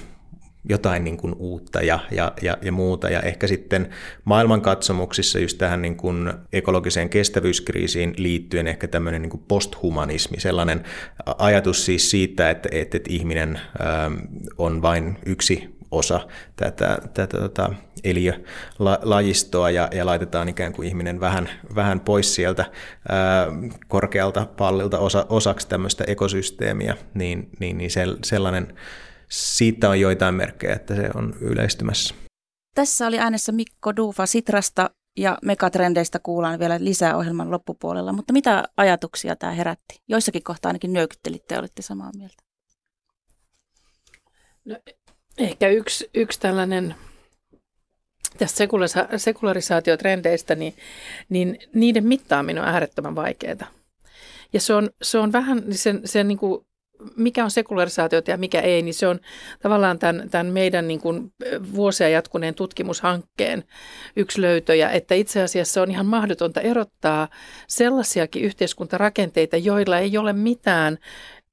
[0.68, 3.10] jotain niin kuin uutta ja, ja, ja, ja muuta.
[3.10, 3.88] Ja ehkä sitten
[4.24, 10.84] maailmankatsomuksissa just tähän niin kuin ekologiseen kestävyyskriisiin liittyen ehkä tämmöinen niin kuin posthumanismi, sellainen
[11.38, 14.14] ajatus siis siitä, että, että, että ihminen ähm,
[14.58, 16.20] on vain yksi osa
[16.56, 17.70] tätä, tätä tota,
[18.04, 22.64] eliölajistoa ja, ja laitetaan ikään kuin ihminen vähän, vähän pois sieltä
[23.08, 23.46] ää,
[23.88, 27.90] korkealta pallilta osa, osaksi tämmöistä ekosysteemiä, niin, niin, niin
[28.24, 28.74] sellainen
[29.30, 32.14] siitä on joitain merkkejä, että se on yleistymässä.
[32.74, 38.64] Tässä oli äänessä Mikko Duufa Sitrasta ja megatrendeistä kuullaan vielä lisää ohjelman loppupuolella, mutta mitä
[38.76, 40.02] ajatuksia tämä herätti?
[40.08, 42.42] Joissakin kohtaa ainakin nyökyttelitte ja olitte samaa mieltä.
[44.64, 44.76] No,
[45.38, 46.94] ehkä yksi, yksi tällainen
[48.38, 48.64] tästä
[49.16, 50.74] sekularisaatiotrendeistä, niin,
[51.28, 53.66] niin niiden mittaaminen on äärettömän vaikeaa.
[54.52, 56.66] Ja se on, se on vähän, sen, sen niin kuin
[57.16, 59.20] mikä on sekularisaatiota ja mikä ei, niin se on
[59.62, 61.32] tavallaan tämän, tämän meidän niin kuin
[61.74, 63.64] vuosia jatkuneen tutkimushankkeen
[64.16, 67.28] yksi löytöjä, että itse asiassa on ihan mahdotonta erottaa
[67.68, 70.98] sellaisiakin yhteiskuntarakenteita, joilla ei ole mitään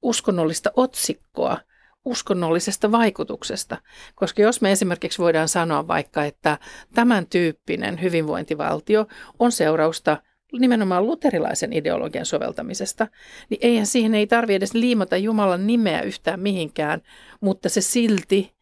[0.02, 1.58] uskonnollista otsikkoa
[2.04, 3.76] uskonnollisesta vaikutuksesta.
[4.14, 6.58] Koska jos me esimerkiksi voidaan sanoa vaikka, että
[6.94, 9.06] tämän tyyppinen hyvinvointivaltio
[9.38, 10.16] on seurausta
[10.52, 13.06] nimenomaan luterilaisen ideologian soveltamisesta,
[13.50, 17.02] niin eihän siihen ei tarvitse edes liimata Jumalan nimeä yhtään mihinkään,
[17.40, 18.56] mutta se silti,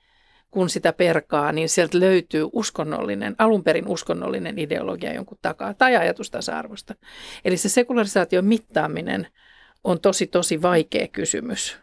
[0.51, 6.31] kun sitä perkaa, niin sieltä löytyy uskonnollinen, alun perin uskonnollinen ideologia jonkun takaa tai ajatus
[6.31, 6.95] tasa-arvosta.
[7.45, 9.27] Eli se sekularisaation mittaaminen
[9.85, 11.79] on tosi, tosi vaikea kysymys,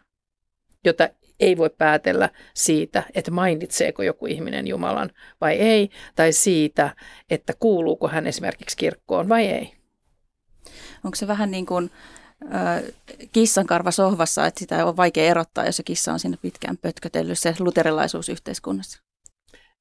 [0.84, 1.08] jota
[1.40, 5.10] ei voi päätellä siitä, että mainitseeko joku ihminen Jumalan
[5.40, 6.96] vai ei, tai siitä,
[7.30, 9.81] että kuuluuko hän esimerkiksi kirkkoon vai ei.
[11.04, 11.90] Onko se vähän niin kuin
[12.54, 12.82] äh,
[13.32, 17.54] kissankarva sohvassa, että sitä on vaikea erottaa, jos se kissa on siinä pitkään pötkötellyt se
[17.58, 19.02] luterilaisuus yhteiskunnassa?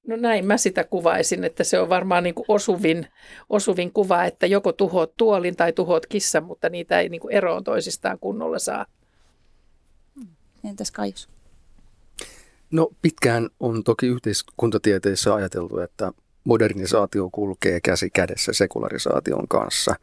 [0.08, 3.08] No näin mä sitä kuvaisin, että se on varmaan niin kuin osuvin,
[3.50, 7.64] osuvin kuva, että joko tuhoat tuolin tai tuhoat kissan, mutta niitä ei niin kuin eroon
[7.64, 8.86] toisistaan kunnolla saa.
[10.64, 11.30] Entäs Kaius?
[12.72, 16.12] No pitkään on toki yhteiskuntatieteessä ajateltu, että
[16.44, 19.96] modernisaatio kulkee käsi kädessä sekularisaation kanssa.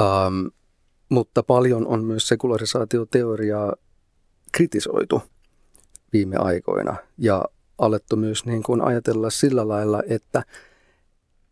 [0.00, 0.46] Ähm,
[1.08, 3.74] mutta paljon on myös sekularisaatioteoriaa
[4.52, 5.22] kritisoitu
[6.12, 7.44] viime aikoina ja
[7.78, 10.42] alettu myös niin kuin ajatella sillä lailla, että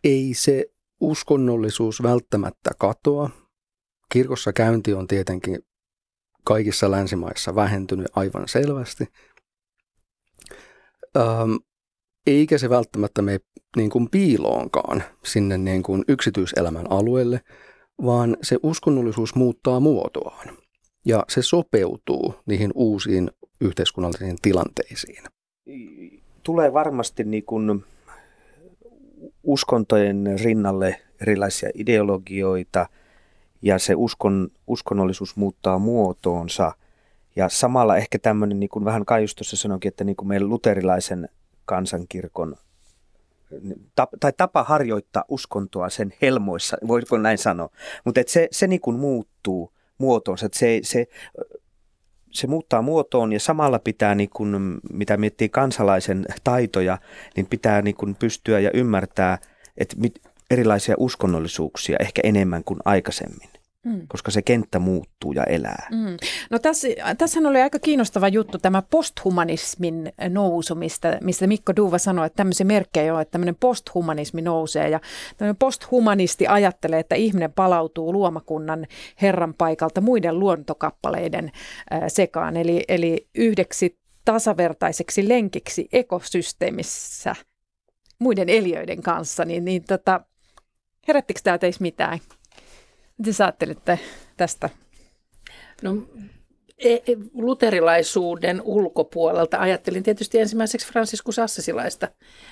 [0.05, 0.64] ei se
[1.01, 3.31] uskonnollisuus välttämättä katoa.
[4.12, 5.59] Kirkossa käynti on tietenkin
[6.44, 9.09] kaikissa länsimaissa vähentynyt aivan selvästi.
[11.16, 11.55] Ähm,
[12.27, 13.40] eikä se välttämättä mene
[13.77, 17.40] niin kuin piiloonkaan sinne niin kuin yksityiselämän alueelle,
[18.04, 20.56] vaan se uskonnollisuus muuttaa muotoaan
[21.04, 23.30] ja se sopeutuu niihin uusiin
[23.61, 25.24] yhteiskunnallisiin tilanteisiin.
[26.42, 27.84] Tulee varmasti niin kuin
[29.42, 32.87] uskontojen rinnalle erilaisia ideologioita
[33.62, 36.72] ja se uskon, uskonnollisuus muuttaa muotoonsa.
[37.37, 41.28] Ja samalla ehkä tämmöinen, niin kuin vähän Kaius tuossa sanoikin, että niin kuin meidän luterilaisen
[41.64, 42.56] kansankirkon
[44.20, 47.68] tai tapa harjoittaa uskontoa sen helmoissa, voiko näin sanoa.
[48.04, 51.06] Mutta se, se niin kuin muuttuu muotoonsa, että se, se,
[52.30, 56.98] se muuttaa muotoon ja samalla pitää, niin kuin, mitä miettii kansalaisen taitoja,
[57.37, 59.38] niin pitää niin kuin pystyä ja ymmärtää,
[59.76, 59.96] että
[60.50, 63.48] erilaisia uskonnollisuuksia ehkä enemmän kuin aikaisemmin
[63.88, 64.07] mm.
[64.09, 65.88] koska se kenttä muuttuu ja elää.
[65.90, 66.16] Mm.
[66.51, 72.27] No tässä, tässä oli aika kiinnostava juttu tämä posthumanismin nousu, mistä, mistä Mikko Duva sanoi,
[72.27, 75.01] että tämmöisiä merkkejä on, että tämmöinen posthumanismi nousee ja
[75.37, 78.87] tämmöinen posthumanisti ajattelee, että ihminen palautuu luomakunnan
[79.22, 81.53] herran paikalta muiden luontokappaleiden
[81.92, 87.35] äh, sekaan, eli, eli yhdeksi tasavertaiseksi lenkiksi ekosysteemissä
[88.18, 90.20] muiden eliöiden kanssa, niin, niin tota,
[91.09, 92.18] herättikö tämä teissä mitään?
[93.18, 93.98] Miten sä ajattelitte
[94.37, 94.70] tästä?
[95.83, 95.96] No,
[96.78, 102.09] e, e, luterilaisuuden ulkopuolelta ajattelin tietysti ensimmäiseksi Franciscus Assisilaista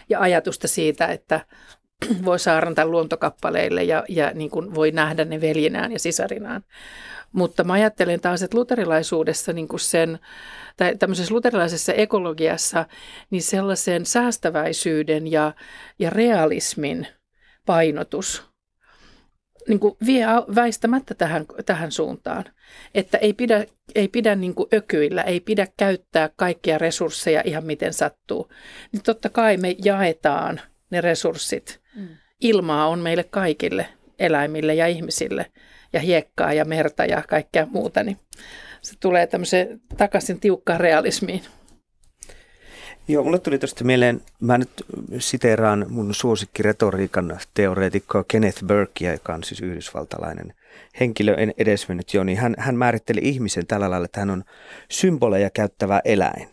[0.08, 1.40] ja ajatusta siitä, että
[2.24, 6.64] voi saarnata luontokappaleille ja, ja niin kuin voi nähdä ne veljenään ja sisarinaan.
[7.32, 10.18] Mutta mä ajattelen taas, että luterilaisuudessa niin kuin sen,
[10.76, 12.86] tai tämmöisessä luterilaisessa ekologiassa,
[13.30, 15.52] niin sellaisen säästäväisyyden ja,
[15.98, 17.06] ja realismin
[17.66, 18.55] painotus
[19.68, 22.44] niin kuin vie väistämättä tähän, tähän suuntaan.
[22.94, 27.92] Että ei pidä, ei pidä niin kuin ökyillä, ei pidä käyttää kaikkia resursseja ihan miten
[27.92, 28.48] sattuu.
[28.92, 31.80] Niin totta kai me jaetaan ne resurssit.
[31.96, 32.08] Mm.
[32.40, 33.86] Ilmaa on meille kaikille,
[34.18, 35.46] eläimille ja ihmisille,
[35.92, 38.02] ja hiekkaa ja merta ja kaikkea muuta.
[38.02, 38.16] Niin
[38.82, 41.42] se tulee tämmöiseen takaisin tiukkaan realismiin.
[43.08, 44.70] Joo, mulle tuli tuosta mieleen, mä nyt
[45.18, 50.54] siteeraan mun suosikkiretoriikan teoreetikkoa Kenneth Burkea, joka on siis yhdysvaltalainen
[51.00, 54.44] henkilö, en edesmennyt jo, niin hän, hän määritteli ihmisen tällä lailla, että hän on
[54.90, 56.48] symboleja käyttävä eläin.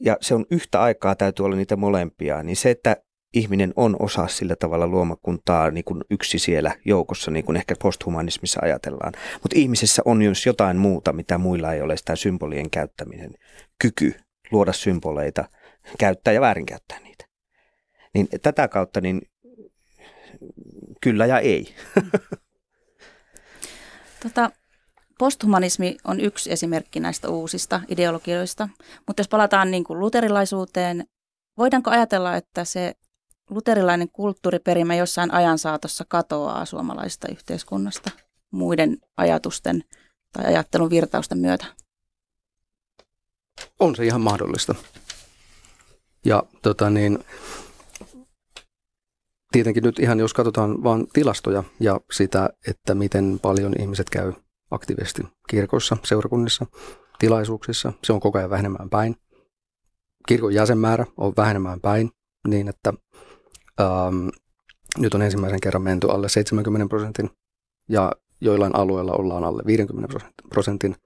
[0.00, 2.42] Ja se on yhtä aikaa, täytyy olla niitä molempia.
[2.42, 2.96] Niin se, että
[3.34, 8.60] ihminen on osa sillä tavalla luomakuntaa niin kuin yksi siellä joukossa, niin kuin ehkä posthumanismissa
[8.62, 9.12] ajatellaan.
[9.42, 13.34] Mutta ihmisessä on myös jotain muuta, mitä muilla ei ole, sitä symbolien käyttäminen
[13.78, 14.14] kyky
[14.52, 15.44] luoda symboleita,
[15.98, 17.24] käyttää ja väärinkäyttää niitä.
[18.14, 19.22] Niin tätä kautta niin
[21.00, 21.74] kyllä ja ei.
[24.22, 24.50] Tota,
[25.18, 28.68] posthumanismi on yksi esimerkki näistä uusista ideologioista,
[29.06, 31.04] mutta jos palataan niin kuin luterilaisuuteen,
[31.58, 32.94] voidaanko ajatella, että se
[33.50, 38.10] luterilainen kulttuuriperimä jossain ajan saatossa katoaa suomalaisesta yhteiskunnasta
[38.50, 39.84] muiden ajatusten
[40.32, 41.66] tai ajattelun virtausten myötä?
[43.80, 44.74] On se ihan mahdollista.
[46.24, 47.18] Ja tota niin,
[49.52, 54.32] tietenkin nyt ihan jos katsotaan vain tilastoja ja sitä, että miten paljon ihmiset käy
[54.70, 56.66] aktiivisesti kirkoissa, seurakunnissa,
[57.18, 57.92] tilaisuuksissa.
[58.04, 59.16] Se on koko ajan vähenemään päin.
[60.28, 62.10] Kirkon jäsenmäärä on vähenemään päin
[62.48, 62.92] niin, että
[63.80, 64.28] ähm,
[64.98, 67.30] nyt on ensimmäisen kerran menty alle 70 prosentin
[67.88, 70.96] ja joillain alueilla ollaan alle 50 prosentin.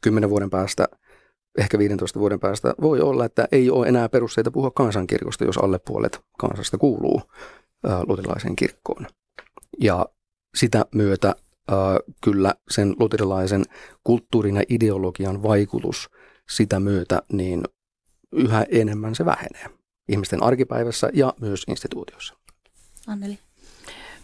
[0.00, 0.88] Kymmenen vuoden päästä,
[1.58, 5.78] ehkä 15 vuoden päästä voi olla, että ei ole enää perusteita puhua kansankirkosta, jos alle
[5.78, 7.22] puolet kansasta kuuluu
[8.06, 9.06] luterilaiseen kirkkoon.
[9.80, 10.06] Ja
[10.54, 11.76] sitä myötä äh,
[12.24, 13.64] kyllä sen luterilaisen
[14.04, 16.10] kulttuurin ja ideologian vaikutus
[16.50, 17.62] sitä myötä, niin
[18.32, 22.34] yhä enemmän se vähenee ihmisten arkipäivässä ja myös instituutiossa.
[23.06, 23.38] Anneli.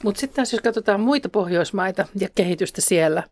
[0.03, 3.23] Mutta sitten taas jos katsotaan muita Pohjoismaita ja kehitystä siellä,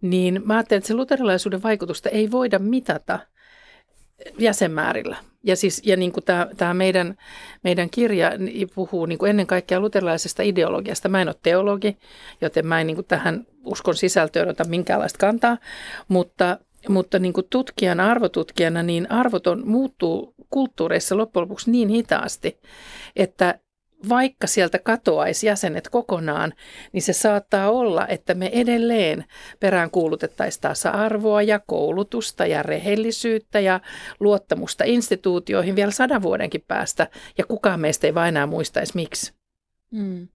[0.00, 3.18] niin mä ajattelen, että se luterilaisuuden vaikutusta ei voida mitata
[4.38, 5.16] jäsenmäärillä.
[5.44, 6.24] Ja, siis, ja niin kuin
[6.56, 7.16] tämä, meidän,
[7.64, 8.32] meidän kirja
[8.74, 11.08] puhuu niin kuin ennen kaikkea luterilaisesta ideologiasta.
[11.08, 11.98] Mä en ole teologi,
[12.40, 15.58] joten mä en niin kuin tähän uskon sisältöön ota minkäänlaista kantaa,
[16.08, 22.60] mutta, mutta niin kuin tutkijana, arvotutkijana, niin arvot on, muuttuu kulttuureissa loppujen lopuksi niin hitaasti,
[23.16, 23.58] että
[24.08, 26.52] vaikka sieltä katoaisi jäsenet kokonaan,
[26.92, 29.24] niin se saattaa olla, että me edelleen
[29.60, 33.80] perään kuulutettaisiin tasa-arvoa ja koulutusta ja rehellisyyttä ja
[34.20, 37.06] luottamusta instituutioihin vielä sadan vuodenkin päästä,
[37.38, 39.32] ja kukaan meistä ei vain enää muistaisi miksi.
[39.90, 40.28] Mm.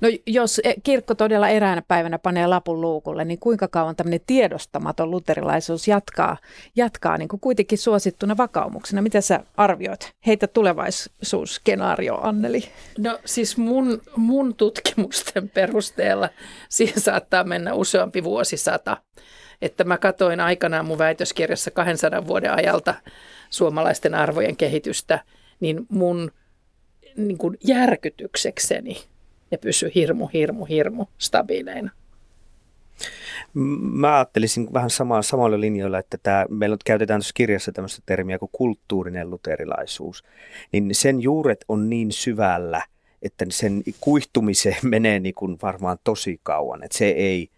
[0.00, 5.10] No jos e, kirkko todella eräänä päivänä panee lapun luukulle, niin kuinka kauan tämmöinen tiedostamaton
[5.10, 6.36] luterilaisuus jatkaa,
[6.76, 9.02] jatkaa niin kuin kuitenkin suosittuna vakaumuksena?
[9.02, 10.12] Mitä sä arvioit?
[10.26, 12.64] Heitä tulevaisuusskenaario, Anneli.
[12.98, 16.28] No siis mun, mun tutkimusten perusteella
[16.68, 18.96] siihen saattaa mennä useampi vuosisata.
[19.62, 22.94] Että mä katoin aikanaan mun väitöskirjassa 200 vuoden ajalta
[23.50, 25.20] suomalaisten arvojen kehitystä,
[25.60, 26.32] niin mun
[27.16, 28.96] niin kuin järkytyksekseni–
[29.50, 31.90] ne pysy hirmu, hirmu, hirmu stabiileina.
[33.92, 38.50] Mä ajattelisin vähän samaa, samoilla linjoilla, että tämä, meillä käytetään tuossa kirjassa tämmöistä termiä kuin
[38.52, 40.24] kulttuurinen luterilaisuus,
[40.72, 42.82] niin sen juuret on niin syvällä,
[43.22, 47.50] että sen kuihtumiseen menee niin kuin varmaan tosi kauan, että se ei,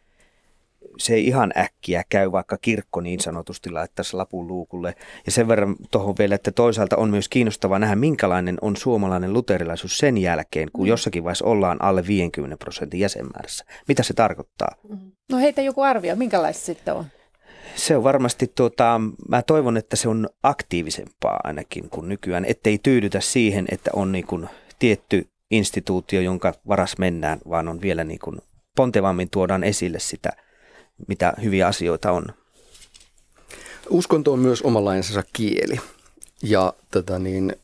[0.98, 4.94] se ei ihan äkkiä käy, vaikka kirkko niin sanotusti laittaisi lapun luukulle.
[5.26, 9.98] Ja sen verran tuohon vielä, että toisaalta on myös kiinnostavaa nähdä, minkälainen on suomalainen luterilaisuus
[9.98, 10.88] sen jälkeen, kun mm.
[10.88, 13.64] jossakin vaiheessa ollaan alle 50 prosentin jäsenmäärässä.
[13.88, 14.76] Mitä se tarkoittaa?
[14.88, 15.12] Mm.
[15.32, 17.04] No heitä joku arvio, minkälaista sitten on?
[17.74, 23.20] Se on varmasti, tuota, mä toivon, että se on aktiivisempaa ainakin kuin nykyään, ettei tyydytä
[23.20, 28.38] siihen, että on niin kuin tietty instituutio, jonka varas mennään, vaan on vielä niin kuin
[28.76, 30.30] pontevammin tuodaan esille sitä–
[31.08, 32.24] mitä hyviä asioita on.
[33.90, 35.80] Uskonto on myös omanlaisensa kieli
[36.42, 37.56] ja tätä niin,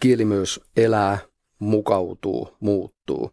[0.00, 1.18] kieli myös elää,
[1.58, 3.30] mukautuu, muuttuu.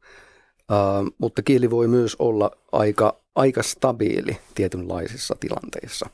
[0.71, 6.09] Uh, mutta kieli voi myös olla aika, aika stabiili tietynlaisissa tilanteissa.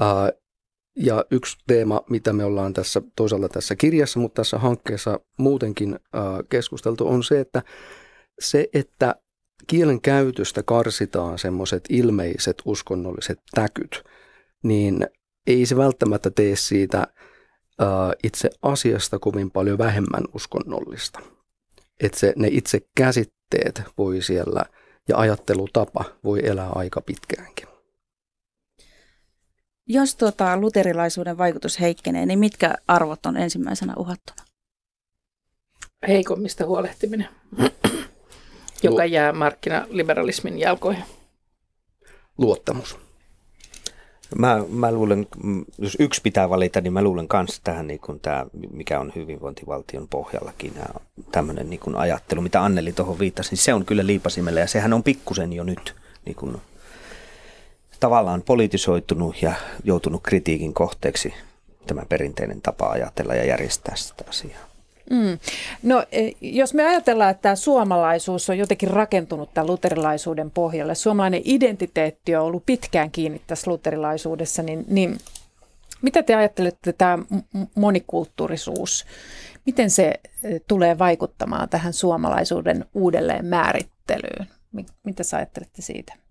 [0.00, 0.40] Uh,
[0.96, 6.48] ja yksi teema, mitä me ollaan tässä toisaalta tässä kirjassa, mutta tässä hankkeessa muutenkin uh,
[6.48, 7.62] keskusteltu, on se, että
[8.40, 9.14] se, että
[9.68, 14.04] kielen käytöstä karsitaan semmoiset ilmeiset uskonnolliset täkyt,
[14.62, 15.06] niin
[15.46, 17.06] ei se välttämättä tee siitä
[18.24, 21.20] itse asiasta kovin paljon vähemmän uskonnollista.
[22.00, 24.64] Että se, ne itse käsitteet voi siellä
[25.08, 27.68] ja ajattelutapa voi elää aika pitkäänkin.
[29.86, 34.42] Jos tuota luterilaisuuden vaikutus heikkenee, niin mitkä arvot on ensimmäisenä uhattuna?
[36.08, 37.28] Heikommista huolehtiminen
[38.82, 41.04] joka jää markkinaliberalismin jalkoihin?
[42.38, 42.98] Luottamus.
[44.36, 45.26] Mä, mä luulen,
[45.78, 50.08] jos yksi pitää valita, niin mä luulen myös tähän, niin kuin tämä, mikä on hyvinvointivaltion
[50.08, 50.72] pohjallakin,
[51.32, 55.02] tämmöinen niin ajattelu, mitä Anneli tuohon viittasi, niin se on kyllä liipasimella ja sehän on
[55.02, 56.56] pikkusen jo nyt niin kuin,
[58.00, 59.52] tavallaan politisoitunut ja
[59.84, 61.34] joutunut kritiikin kohteeksi
[61.86, 64.67] tämä perinteinen tapa ajatella ja järjestää sitä asiaa.
[65.10, 65.38] Mm.
[65.82, 71.42] No e, jos me ajatellaan, että tämä suomalaisuus on jotenkin rakentunut tämän luterilaisuuden pohjalle, suomalainen
[71.44, 75.18] identiteetti on ollut pitkään kiinni tässä luterilaisuudessa, niin, niin
[76.02, 77.18] mitä te ajattelette tämä
[77.74, 79.06] monikulttuurisuus,
[79.66, 80.04] miten se
[80.42, 84.48] e, tulee vaikuttamaan tähän suomalaisuuden uudelleen määrittelyyn?
[85.04, 86.27] Mitä sä ajattelette siitä?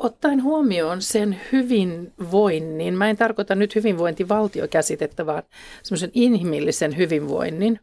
[0.00, 5.42] Ottaen huomioon sen hyvinvoinnin, mä en tarkoita nyt hyvinvointivaltiokäsitettä, vaan
[5.82, 7.80] semmoisen inhimillisen hyvinvoinnin,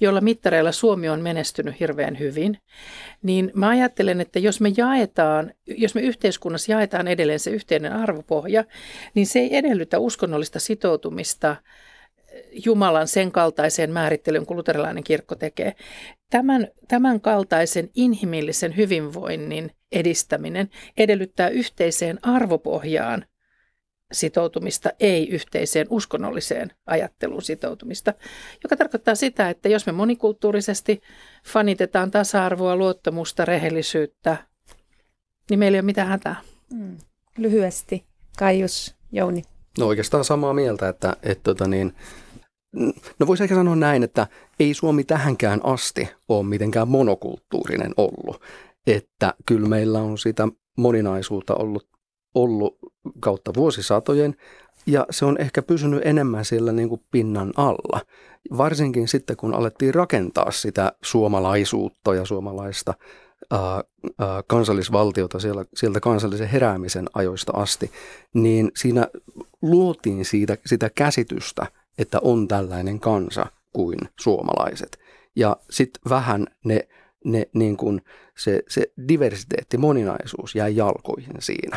[0.00, 2.58] jolla mittareilla Suomi on menestynyt hirveän hyvin,
[3.22, 8.64] niin mä ajattelen, että jos me jaetaan, jos me yhteiskunnassa jaetaan edelleen se yhteinen arvopohja,
[9.14, 11.56] niin se ei edellytä uskonnollista sitoutumista
[12.64, 15.74] Jumalan sen kaltaiseen määrittelyyn kuin luterilainen kirkko tekee.
[16.30, 23.24] Tämän, tämän kaltaisen inhimillisen hyvinvoinnin edistäminen edellyttää yhteiseen arvopohjaan
[24.12, 28.14] sitoutumista, ei yhteiseen uskonnolliseen ajatteluun sitoutumista,
[28.64, 31.00] joka tarkoittaa sitä, että jos me monikulttuurisesti
[31.46, 34.36] fanitetaan tasa-arvoa, luottamusta, rehellisyyttä,
[35.50, 36.36] niin meillä ei ole mitään hätää.
[36.72, 36.96] Mm.
[37.38, 38.04] Lyhyesti,
[38.38, 39.42] Kaius, Jouni.
[39.78, 41.92] No oikeastaan samaa mieltä, että, että tota niin,
[43.18, 44.26] no voisi ehkä sanoa näin, että
[44.60, 48.42] ei Suomi tähänkään asti ole mitenkään monokulttuurinen ollut.
[48.86, 51.88] Että kyllä meillä on sitä moninaisuutta ollut,
[52.34, 52.78] ollut
[53.20, 54.36] kautta vuosisatojen
[54.86, 58.00] ja se on ehkä pysynyt enemmän siellä niin kuin pinnan alla.
[58.56, 62.94] Varsinkin sitten, kun alettiin rakentaa sitä suomalaisuutta ja suomalaista
[63.50, 63.60] ää,
[64.18, 67.90] ää, kansallisvaltiota siellä, sieltä kansallisen heräämisen ajoista asti,
[68.34, 69.08] niin siinä
[69.62, 71.66] luotiin siitä, sitä käsitystä,
[71.98, 74.98] että on tällainen kansa kuin suomalaiset.
[75.36, 76.88] Ja sitten vähän ne,
[77.24, 78.02] ne niin kuin
[78.38, 81.76] se, se diversiteetti, moninaisuus jäi jalkoihin siinä.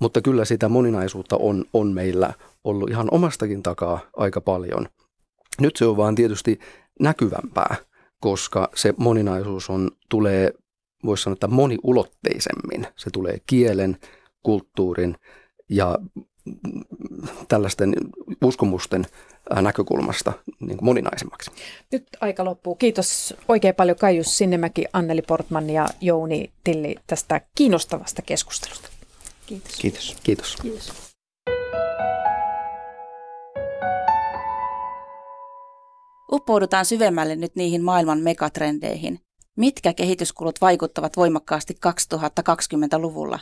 [0.00, 2.32] Mutta kyllä sitä moninaisuutta on, on meillä
[2.64, 4.88] ollut ihan omastakin takaa aika paljon.
[5.60, 6.58] Nyt se on vaan tietysti
[7.00, 7.76] näkyvämpää,
[8.20, 10.52] koska se moninaisuus on, tulee,
[11.04, 12.86] voisi sanoa, että moniulotteisemmin.
[12.96, 13.96] Se tulee kielen,
[14.42, 15.16] kulttuurin
[15.68, 15.98] ja
[17.48, 17.94] tällaisten
[18.44, 19.06] uskomusten
[19.60, 21.50] näkökulmasta niin kuin moninaisemmaksi.
[21.92, 22.74] Nyt aika loppuu.
[22.74, 28.88] Kiitos oikein paljon Kaius Sinnemäki, Anneli Portman ja Jouni Tilli tästä kiinnostavasta keskustelusta.
[29.46, 29.76] Kiitos.
[29.76, 30.16] Kiitos.
[30.22, 30.56] Kiitos.
[30.56, 30.92] Kiitos.
[36.32, 39.20] Uppoudutaan syvemmälle nyt niihin maailman megatrendeihin.
[39.56, 43.38] Mitkä kehityskulut vaikuttavat voimakkaasti 2020-luvulla?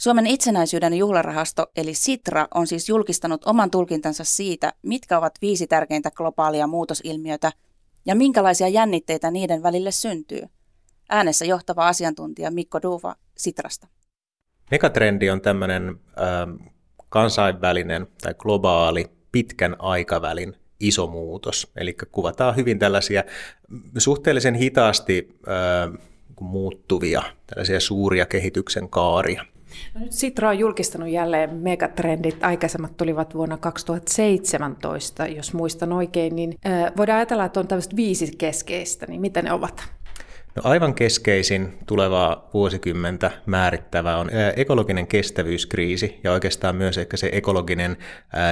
[0.00, 6.10] Suomen itsenäisyyden juhlarahasto eli Sitra on siis julkistanut oman tulkintansa siitä, mitkä ovat viisi tärkeintä
[6.10, 7.52] globaalia muutosilmiötä
[8.06, 10.42] ja minkälaisia jännitteitä niiden välille syntyy.
[11.08, 13.86] Äänessä johtava asiantuntija Mikko Duva Sitrasta.
[14.70, 16.68] Megatrendi on tämmöinen äh,
[17.08, 21.72] kansainvälinen tai globaali pitkän aikavälin iso muutos.
[21.76, 23.24] Eli kuvataan hyvin tällaisia
[23.98, 26.00] suhteellisen hitaasti äh,
[26.40, 29.44] muuttuvia, tällaisia suuria kehityksen kaaria.
[29.94, 32.44] No nyt Sitra on julkistanut jälleen megatrendit.
[32.44, 36.36] Aikaisemmat tulivat vuonna 2017, jos muistan oikein.
[36.36, 39.06] Niin äh, voidaan ajatella, että on tämmöistä viisi keskeistä.
[39.06, 39.95] Niin mitä ne ovat?
[40.56, 47.96] No aivan keskeisin tulevaa vuosikymmentä määrittävä on ekologinen kestävyyskriisi ja oikeastaan myös ehkä se ekologinen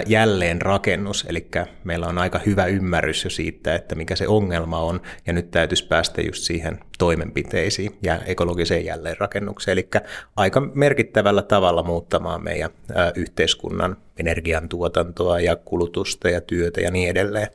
[0.06, 1.48] jälleenrakennus, eli
[1.84, 5.86] meillä on aika hyvä ymmärrys jo siitä, että mikä se ongelma on, ja nyt täytyisi
[5.86, 9.88] päästä just siihen toimenpiteisiin ja ekologiseen jälleenrakennukseen, eli
[10.36, 12.70] aika merkittävällä tavalla muuttamaan meidän
[13.14, 17.48] yhteiskunnan energiantuotantoa ja kulutusta ja työtä ja niin edelleen.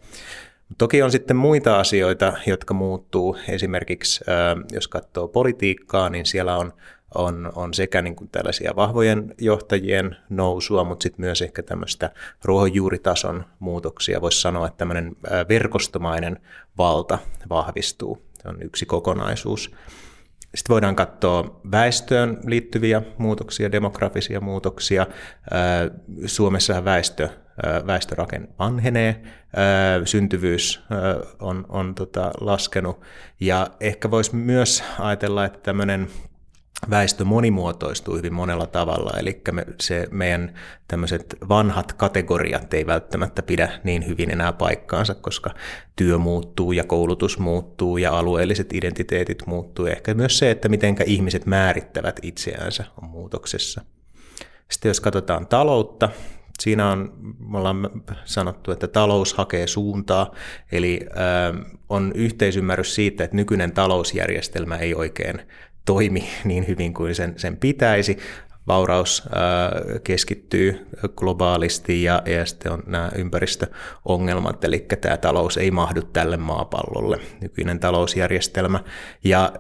[0.78, 3.38] Toki on sitten muita asioita, jotka muuttuu.
[3.50, 4.24] Esimerkiksi
[4.72, 6.74] jos katsoo politiikkaa, niin siellä on,
[7.16, 12.12] on, on sekä niin kuin tällaisia vahvojen johtajien nousua, mutta sitten myös ehkä tämmöistä
[12.44, 14.22] ruohonjuuritason muutoksia.
[14.22, 15.16] Voisi sanoa, että tämmöinen
[15.50, 16.40] verkostomainen
[16.78, 18.22] valta vahvistuu.
[18.42, 19.72] Se on yksi kokonaisuus.
[20.56, 25.08] Sitten voidaan katsoa väestöön liittyviä muutoksia, demografisia muutoksia.
[26.26, 27.30] Suomessa väestö,
[27.88, 29.22] väestörakenne vanhenee,
[30.06, 30.84] syntyvyys
[31.40, 33.02] on, on tota laskenut
[33.40, 36.08] ja ehkä voisi myös ajatella, että tämmöinen
[36.90, 40.54] väestö monimuotoistuu hyvin monella tavalla, eli me, se meidän
[40.88, 45.52] tämmöiset vanhat kategoriat ei välttämättä pidä niin hyvin enää paikkaansa, koska
[45.96, 49.86] työ muuttuu ja koulutus muuttuu ja alueelliset identiteetit muuttuu.
[49.86, 53.82] Ehkä myös se, että miten ihmiset määrittävät itseäänsä on muutoksessa.
[54.72, 56.10] Sitten jos katsotaan taloutta,
[56.60, 57.90] siinä on, me ollaan
[58.26, 60.32] sanottu, että talous hakee suuntaa,
[60.72, 65.42] eli äh, on yhteisymmärrys siitä, että nykyinen talousjärjestelmä ei oikein
[65.86, 68.18] toimi niin hyvin kuin sen, sen pitäisi.
[68.68, 76.02] Vauraus äh, keskittyy globaalisti ja, ja sitten on nämä ympäristöongelmat, eli tämä talous ei mahdu
[76.02, 78.80] tälle maapallolle, nykyinen talousjärjestelmä.
[79.24, 79.54] Ja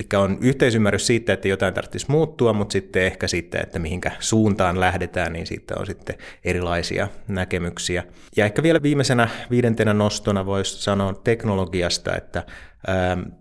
[0.00, 4.80] Eli on yhteisymmärrys siitä, että jotain tarvitsisi muuttua, mutta sitten ehkä sitten, että mihinkä suuntaan
[4.80, 8.04] lähdetään, niin sitten on sitten erilaisia näkemyksiä.
[8.36, 12.44] Ja ehkä vielä viimeisenä viidentenä nostona voisi sanoa teknologiasta, että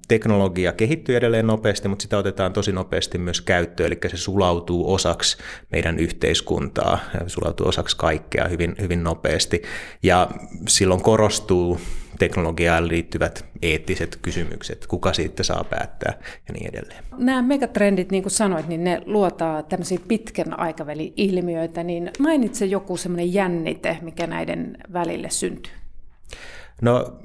[0.08, 5.38] teknologia kehittyy edelleen nopeasti, mutta sitä otetaan tosi nopeasti myös käyttöön, eli se sulautuu osaksi
[5.72, 9.62] meidän yhteiskuntaa, sulautuu osaksi kaikkea hyvin, hyvin nopeasti,
[10.04, 10.28] ja
[10.68, 11.80] silloin korostuu
[12.20, 16.14] teknologiaan liittyvät eettiset kysymykset, kuka siitä saa päättää
[16.48, 17.04] ja niin edelleen.
[17.18, 22.98] Nämä megatrendit, niin kuin sanoit, niin ne luotaa tämmöisiä pitkän aikavälin ilmiöitä, niin mainitse joku
[22.98, 25.74] semmoinen jännite, mikä näiden välille syntyy?
[26.82, 27.20] No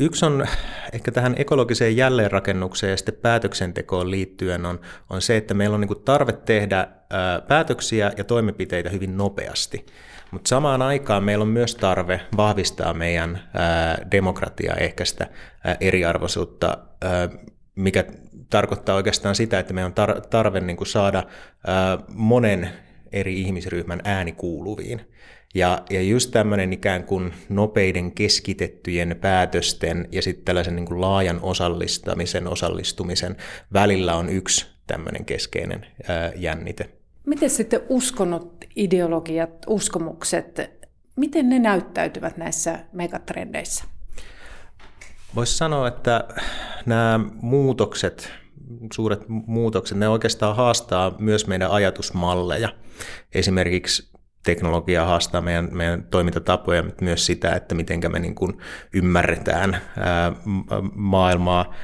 [0.00, 0.46] Yksi on
[0.92, 4.80] ehkä tähän ekologiseen jälleenrakennukseen ja sitten päätöksentekoon liittyen on,
[5.10, 9.86] on se, että meillä on niin tarve tehdä ää, päätöksiä ja toimenpiteitä hyvin nopeasti.
[10.30, 13.50] Mutta samaan aikaan meillä on myös tarve vahvistaa meidän
[14.10, 15.26] demokratiaa, ehkäistä
[15.64, 16.78] ää, eriarvoisuutta,
[17.74, 18.04] mikä
[18.50, 21.24] tarkoittaa oikeastaan sitä, että meillä on tar- tarve niin kuin saada
[22.08, 22.68] monen
[23.12, 25.00] eri ihmisryhmän ääni kuuluviin.
[25.54, 31.38] Ja, ja just tämmöinen ikään kuin nopeiden keskitettyjen päätösten ja sitten tällaisen niin kuin laajan
[31.42, 33.36] osallistamisen, osallistumisen
[33.72, 36.97] välillä on yksi tämmöinen keskeinen ää, jännite.
[37.28, 40.60] Miten sitten uskonnot, ideologiat, uskomukset,
[41.16, 43.84] miten ne näyttäytyvät näissä megatrendeissä?
[45.34, 46.28] Voisi sanoa, että
[46.86, 48.32] nämä muutokset,
[48.92, 52.68] suuret muutokset, ne oikeastaan haastaa myös meidän ajatusmalleja.
[53.34, 54.12] Esimerkiksi
[54.44, 58.58] teknologia haastaa meidän, meidän toimintatapoja, mutta myös sitä, että miten me niin kuin
[58.94, 60.32] ymmärretään ää,
[60.94, 61.74] maailmaa.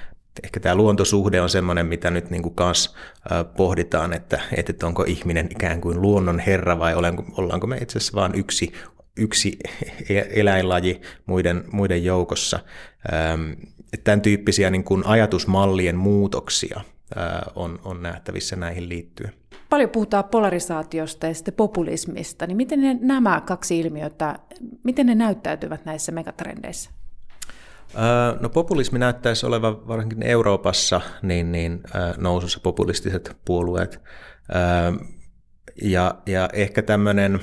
[0.43, 2.95] Ehkä tämä luontosuhde on sellainen, mitä nyt niin kuin kans
[3.57, 8.17] pohditaan, että, että onko ihminen ikään kuin luonnon herra vai ollaanko, ollaanko me itse asiassa
[8.17, 8.73] vain yksi,
[9.17, 9.59] yksi
[10.09, 12.61] e-, eläinlaji muiden, muiden joukossa.
[14.05, 16.81] Tämän tyyppisiä niin kuin ajatusmallien muutoksia
[17.55, 19.33] on, on nähtävissä näihin liittyen.
[19.71, 24.39] Paljon puhutaan polarisaatiosta ja sitten populismista, niin miten ne, nämä kaksi ilmiötä,
[24.85, 26.91] miten ne näyttäytyvät näissä megatrendeissä?
[28.41, 31.81] No populismi näyttäisi olevan varsinkin Euroopassa niin, niin
[32.17, 34.01] nousussa populistiset puolueet.
[35.83, 37.41] Ja, ja ehkä tämmöinen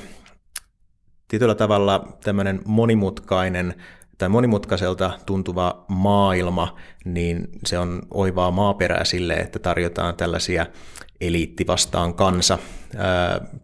[1.28, 3.74] tietyllä tavalla tämmöinen monimutkainen
[4.18, 10.66] tai monimutkaiselta tuntuva maailma, niin se on oivaa maaperää sille, että tarjotaan tällaisia
[11.22, 12.58] eliitti vastaan kansa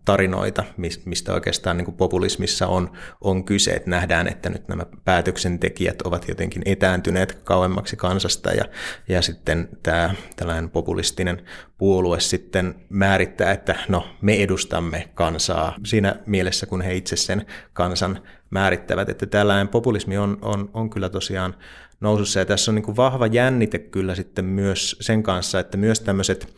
[0.05, 0.63] tarinoita,
[1.05, 2.91] mistä oikeastaan niin kuin populismissa on,
[3.21, 8.65] on kyse, että nähdään, että nyt nämä päätöksentekijät ovat jotenkin etääntyneet kauemmaksi kansasta ja,
[9.09, 11.41] ja sitten tämä tällainen populistinen
[11.77, 15.75] puolue sitten määrittää, että no me edustamme kansaa.
[15.85, 21.09] Siinä mielessä, kun he itse sen kansan määrittävät, että tällainen populismi on, on, on kyllä
[21.09, 21.55] tosiaan
[21.99, 22.39] nousussa.
[22.39, 26.53] Ja tässä on niin kuin vahva jännite kyllä sitten myös sen kanssa, että myös tämmöiset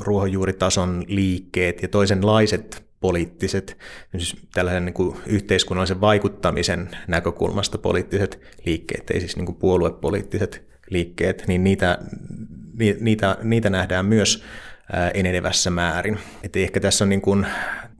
[0.00, 3.78] ruohonjuuritason liikkeet ja toisenlaiset poliittiset,
[4.18, 11.44] siis tällaisen niin kuin yhteiskunnallisen vaikuttamisen näkökulmasta poliittiset liikkeet, ei siis niin kuin puoluepoliittiset liikkeet,
[11.46, 11.98] niin niitä,
[13.00, 14.44] niitä, niitä nähdään myös
[15.14, 16.18] enenevässä määrin.
[16.42, 17.46] Että ehkä tässä on niin kuin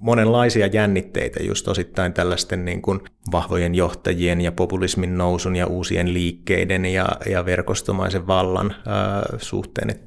[0.00, 3.00] monenlaisia jännitteitä just osittain tällaisten niin kuin
[3.32, 9.90] vahvojen johtajien ja populismin nousun ja uusien liikkeiden ja, ja verkostomaisen vallan ää, suhteen.
[9.90, 10.02] Et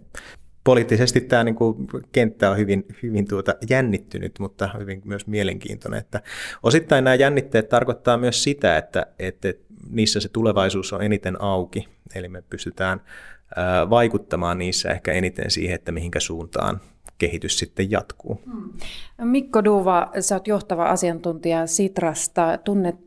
[0.68, 6.00] poliittisesti tämä niin kuin, kenttä on hyvin, hyvin tuota, jännittynyt, mutta hyvin myös mielenkiintoinen.
[6.00, 6.22] Että
[6.64, 9.54] osittain nämä jännitteet tarkoittaa myös sitä, että, että
[9.90, 13.02] niissä se tulevaisuus on eniten auki, eli me pystytään
[13.56, 16.82] ää, vaikuttamaan niissä ehkä eniten siihen, että mihinkä suuntaan
[17.18, 18.42] kehitys sitten jatkuu.
[18.46, 18.74] Hmm.
[19.24, 23.00] Mikko Duva, sä oot johtava asiantuntija Sitrasta, tunnet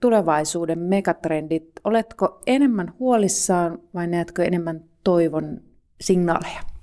[0.00, 1.70] tulevaisuuden megatrendit.
[1.84, 5.60] Oletko enemmän huolissaan vai näetkö enemmän toivon
[6.00, 6.75] signaaleja?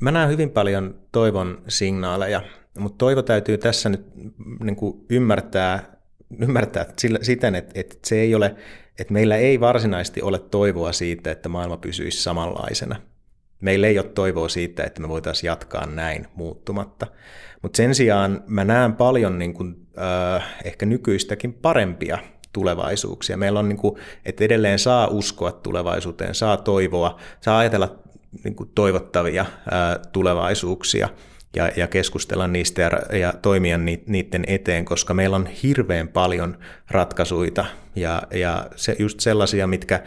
[0.00, 2.42] Mä näen hyvin paljon toivon signaaleja,
[2.78, 4.06] mutta toivo täytyy tässä nyt
[4.60, 5.96] niin kuin ymmärtää,
[6.38, 6.86] ymmärtää
[7.22, 8.54] siten, että, että se ei ole,
[8.98, 12.96] että meillä ei varsinaisesti ole toivoa siitä, että maailma pysyisi samanlaisena.
[13.60, 17.06] Meillä ei ole toivoa siitä, että me voitaisiin jatkaa näin muuttumatta.
[17.62, 19.86] Mutta sen sijaan mä näen paljon niin kuin,
[20.36, 22.18] äh, ehkä nykyistäkin parempia
[22.52, 23.36] tulevaisuuksia.
[23.36, 27.98] Meillä on, niin kuin, että edelleen saa uskoa tulevaisuuteen, saa toivoa, saa ajatella
[28.44, 31.08] niin kuin toivottavia ää, tulevaisuuksia
[31.56, 36.58] ja, ja keskustella niistä ja, ja toimia ni, niiden eteen, koska meillä on hirveän paljon
[36.90, 37.64] ratkaisuja
[37.96, 40.02] ja, ja se, just sellaisia, mitkä,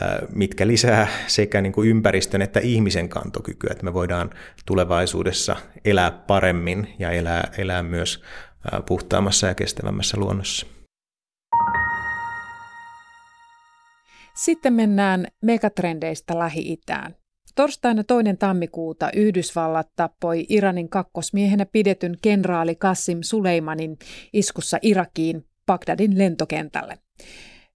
[0.00, 4.30] ää, mitkä lisää sekä niin kuin ympäristön että ihmisen kantokykyä, että me voidaan
[4.66, 8.22] tulevaisuudessa elää paremmin ja elää, elää myös
[8.72, 10.66] ää, puhtaammassa ja kestävämmässä luonnossa.
[14.34, 17.19] Sitten mennään megatrendeistä Lähi-Itään.
[17.54, 23.98] Torstaina toinen tammikuuta Yhdysvallat tappoi Iranin kakkosmiehenä pidetyn kenraali Kassim Suleimanin
[24.32, 26.98] iskussa Irakiin Bagdadin lentokentälle.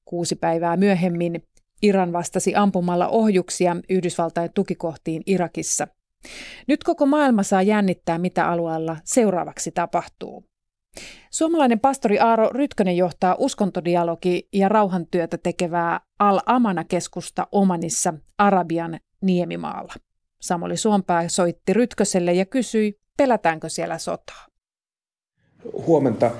[0.05, 1.43] Kuusi päivää myöhemmin
[1.81, 5.87] Iran vastasi ampumalla ohjuksia Yhdysvaltain tukikohtiin Irakissa.
[6.67, 10.45] Nyt koko maailma saa jännittää, mitä alueella seuraavaksi tapahtuu.
[11.31, 19.93] Suomalainen pastori Aaro Rytkönen johtaa uskontodialogi- ja rauhantyötä tekevää Al-Amana-keskusta Omanissa Arabian niemimaalla.
[20.41, 24.45] Samuli Suompää soitti Rytköselle ja kysyi, pelätäänkö siellä sotaa.
[25.87, 26.31] Huomenta.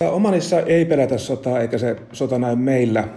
[0.00, 3.08] Omanissa ei pelätä sotaa eikä se sota näy meillä.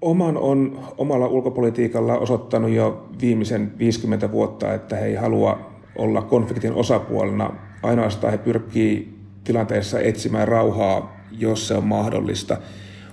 [0.00, 6.72] Oman on omalla ulkopolitiikalla osoittanut jo viimeisen 50 vuotta, että he ei halua olla konfliktin
[6.72, 7.50] osapuolena.
[7.82, 12.56] Ainoastaan he pyrkii tilanteessa etsimään rauhaa, jos se on mahdollista.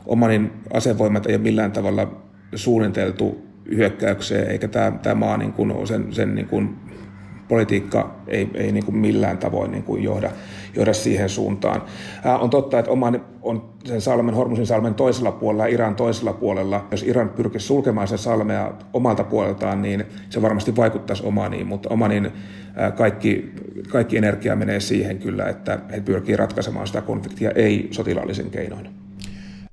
[0.06, 2.22] Omanin asevoimat ei ole millään tavalla
[2.56, 6.76] suunniteltu hyökkäykseen, eikä tämä, tämä maa niin kuin, sen, sen niin kuin
[7.52, 10.32] politiikka ei, ei niin kuin millään tavoin niin kuin johda,
[10.76, 11.82] johda siihen suuntaan.
[12.24, 16.88] Ää, on totta, että Oman on sen salmen, Hormusin salmen toisella puolella Iran toisella puolella.
[16.92, 22.32] Jos Iran pyrkisi sulkemaan sen salmea omalta puoleltaan, niin se varmasti vaikuttaisi Omaniin, mutta Omanin
[22.76, 23.52] ää, kaikki,
[23.90, 28.90] kaikki energia menee siihen kyllä, että he pyrkii ratkaisemaan sitä konfliktia ei sotilaallisen keinoin.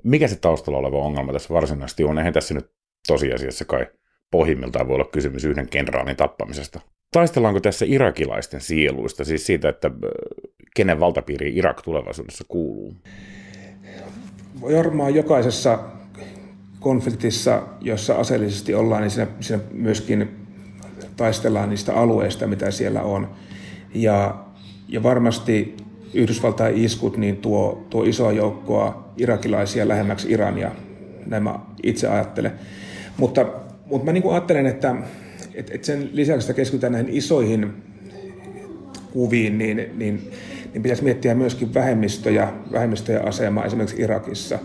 [0.02, 2.18] Mikä se taustalla oleva ongelma tässä varsinaisesti on?
[2.18, 2.77] Eihän tässä nyt
[3.08, 3.86] tosiasiassa kai
[4.30, 6.80] pohjimmiltaan voi olla kysymys yhden kenraalin tappamisesta.
[7.12, 9.90] Taistellaanko tässä irakilaisten sieluista, siis siitä, että
[10.74, 12.94] kenen valtapiiriin Irak tulevaisuudessa kuuluu?
[14.62, 15.78] Varmaan jokaisessa
[16.80, 20.36] konfliktissa, jossa aseellisesti ollaan, niin siinä, siinä myöskin
[21.16, 23.30] taistellaan niistä alueista, mitä siellä on.
[23.94, 24.44] Ja,
[24.88, 25.76] ja varmasti
[26.14, 30.70] Yhdysvaltain iskut niin tuo, tuo isoa joukkoa irakilaisia lähemmäksi Irania.
[31.26, 32.52] Näin mä itse ajattelen.
[33.18, 33.46] Mutta,
[33.86, 34.96] mutta mä niin ajattelen, että,
[35.54, 37.72] että, sen lisäksi, että keskitytään näihin isoihin
[39.12, 40.30] kuviin, niin, niin,
[40.72, 44.58] niin pitäisi miettiä myöskin vähemmistöjä, vähemmistöjen asemaa esimerkiksi Irakissa.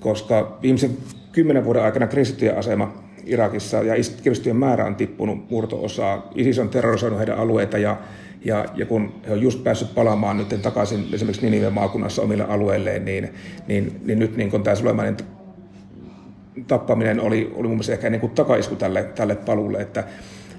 [0.00, 0.90] Koska viimeisen
[1.32, 6.30] kymmenen vuoden aikana kristittyjen asema Irakissa ja kristittyjen määrä on tippunut murto-osaa.
[6.34, 7.96] ISIS on terrorisoinut heidän alueita ja,
[8.44, 13.04] ja, ja kun he on just päässyt palaamaan nyt takaisin esimerkiksi Ninive maakunnassa omille alueilleen,
[13.04, 13.28] niin,
[13.68, 15.16] niin, niin nyt niin kun tämä Sulemanin
[16.66, 20.04] tappaminen oli, oli mun mielestä ehkä niin kuin takaisku tälle, tälle paluulle, että,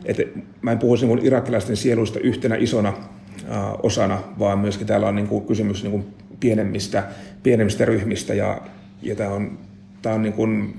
[0.06, 0.24] että
[0.62, 5.28] mä en puhuisi niin irakilaisten sieluista yhtenä isona äh, osana, vaan myöskin täällä on niin
[5.28, 6.06] kuin kysymys niin kuin
[6.40, 7.04] pienemmistä,
[7.44, 8.62] pienemmistä ryhmistä ja,
[9.02, 9.60] ja tämä on,
[10.02, 10.76] tämä on niin kuin,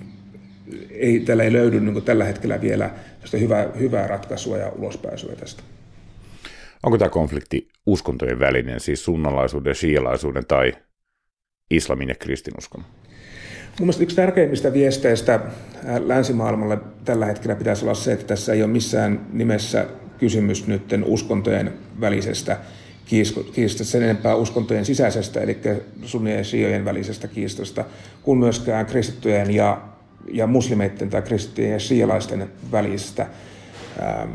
[0.90, 2.90] ei, täällä ei löydy niin tällä hetkellä vielä
[3.40, 5.62] hyvää, hyvää ratkaisua ja ulospääsyä tästä.
[6.82, 10.72] Onko tämä konflikti uskontojen välinen, siis sunnalaisuuden, shialaisuuden tai
[11.70, 12.84] islamin ja kristinuskon?
[13.78, 15.40] Mun mielestä yksi tärkeimmistä viesteistä
[16.06, 19.86] länsimaailmalle tällä hetkellä pitäisi olla se, että tässä ei ole missään nimessä
[20.18, 22.58] kysymys nytten uskontojen välisestä
[23.04, 25.58] kiistasta, sen enempää uskontojen sisäisestä, eli
[26.04, 27.84] sunnien ja shiojen välisestä kiistasta,
[28.22, 29.80] kuin myöskään kristittyjen ja,
[30.32, 33.26] ja muslimeiden tai kristittyjen ja shialaisten välisestä
[34.02, 34.30] ähm,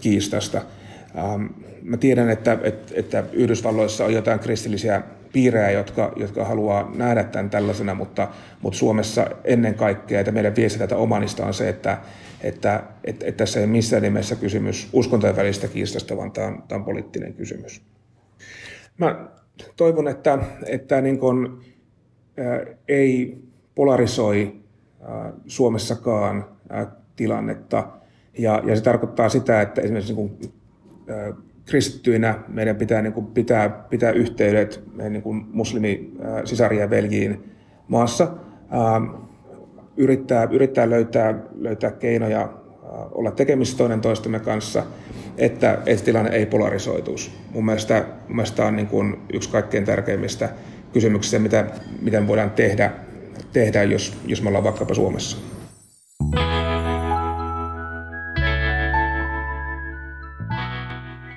[0.00, 0.62] kiistasta.
[1.18, 1.46] Ähm,
[1.82, 5.02] mä tiedän, että, että, että Yhdysvalloissa on jotain kristillisiä
[5.32, 8.28] piirejä, jotka, jotka haluaa nähdä tämän tällaisena, mutta,
[8.62, 11.98] mutta Suomessa ennen kaikkea, että meidän viesti tätä omanista on se, että,
[12.40, 16.78] että, että, että tässä ei missään nimessä kysymys uskontojen välistä kiistasta, vaan tämä on, tämä
[16.78, 17.82] on poliittinen kysymys.
[18.98, 19.26] Mä
[19.76, 21.62] toivon, että, että niin kun,
[22.36, 23.38] ää, ei
[23.74, 24.60] polarisoi
[25.00, 26.86] ää, Suomessakaan ää,
[27.16, 27.88] tilannetta,
[28.38, 30.52] ja, ja se tarkoittaa sitä, että esimerkiksi niin kun,
[31.66, 36.12] kristittyinä meidän pitää niin kuin pitää, pitää yhteydet meidän niin kuin muslimi
[36.44, 37.44] sisaria ja veljiin
[37.88, 38.28] maassa,
[39.96, 42.48] yrittää, yrittää löytää, löytää keinoja
[43.12, 44.84] olla tekemisissä toinen toistemme kanssa,
[45.38, 47.30] että, että tilanne ei polarisoituisi.
[47.50, 50.48] Mun mielestä, mun mielestä on niin kuin yksi kaikkein tärkeimmistä
[50.92, 51.66] kysymyksistä, mitä,
[52.02, 52.90] mitä voidaan tehdä,
[53.52, 55.36] tehdä jos, jos me ollaan vaikkapa Suomessa.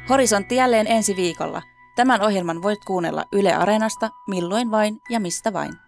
[0.10, 1.62] Horisontti jälleen ensi viikolla.
[1.96, 5.85] Tämän ohjelman voit kuunnella Yle Areenasta milloin vain ja mistä vain.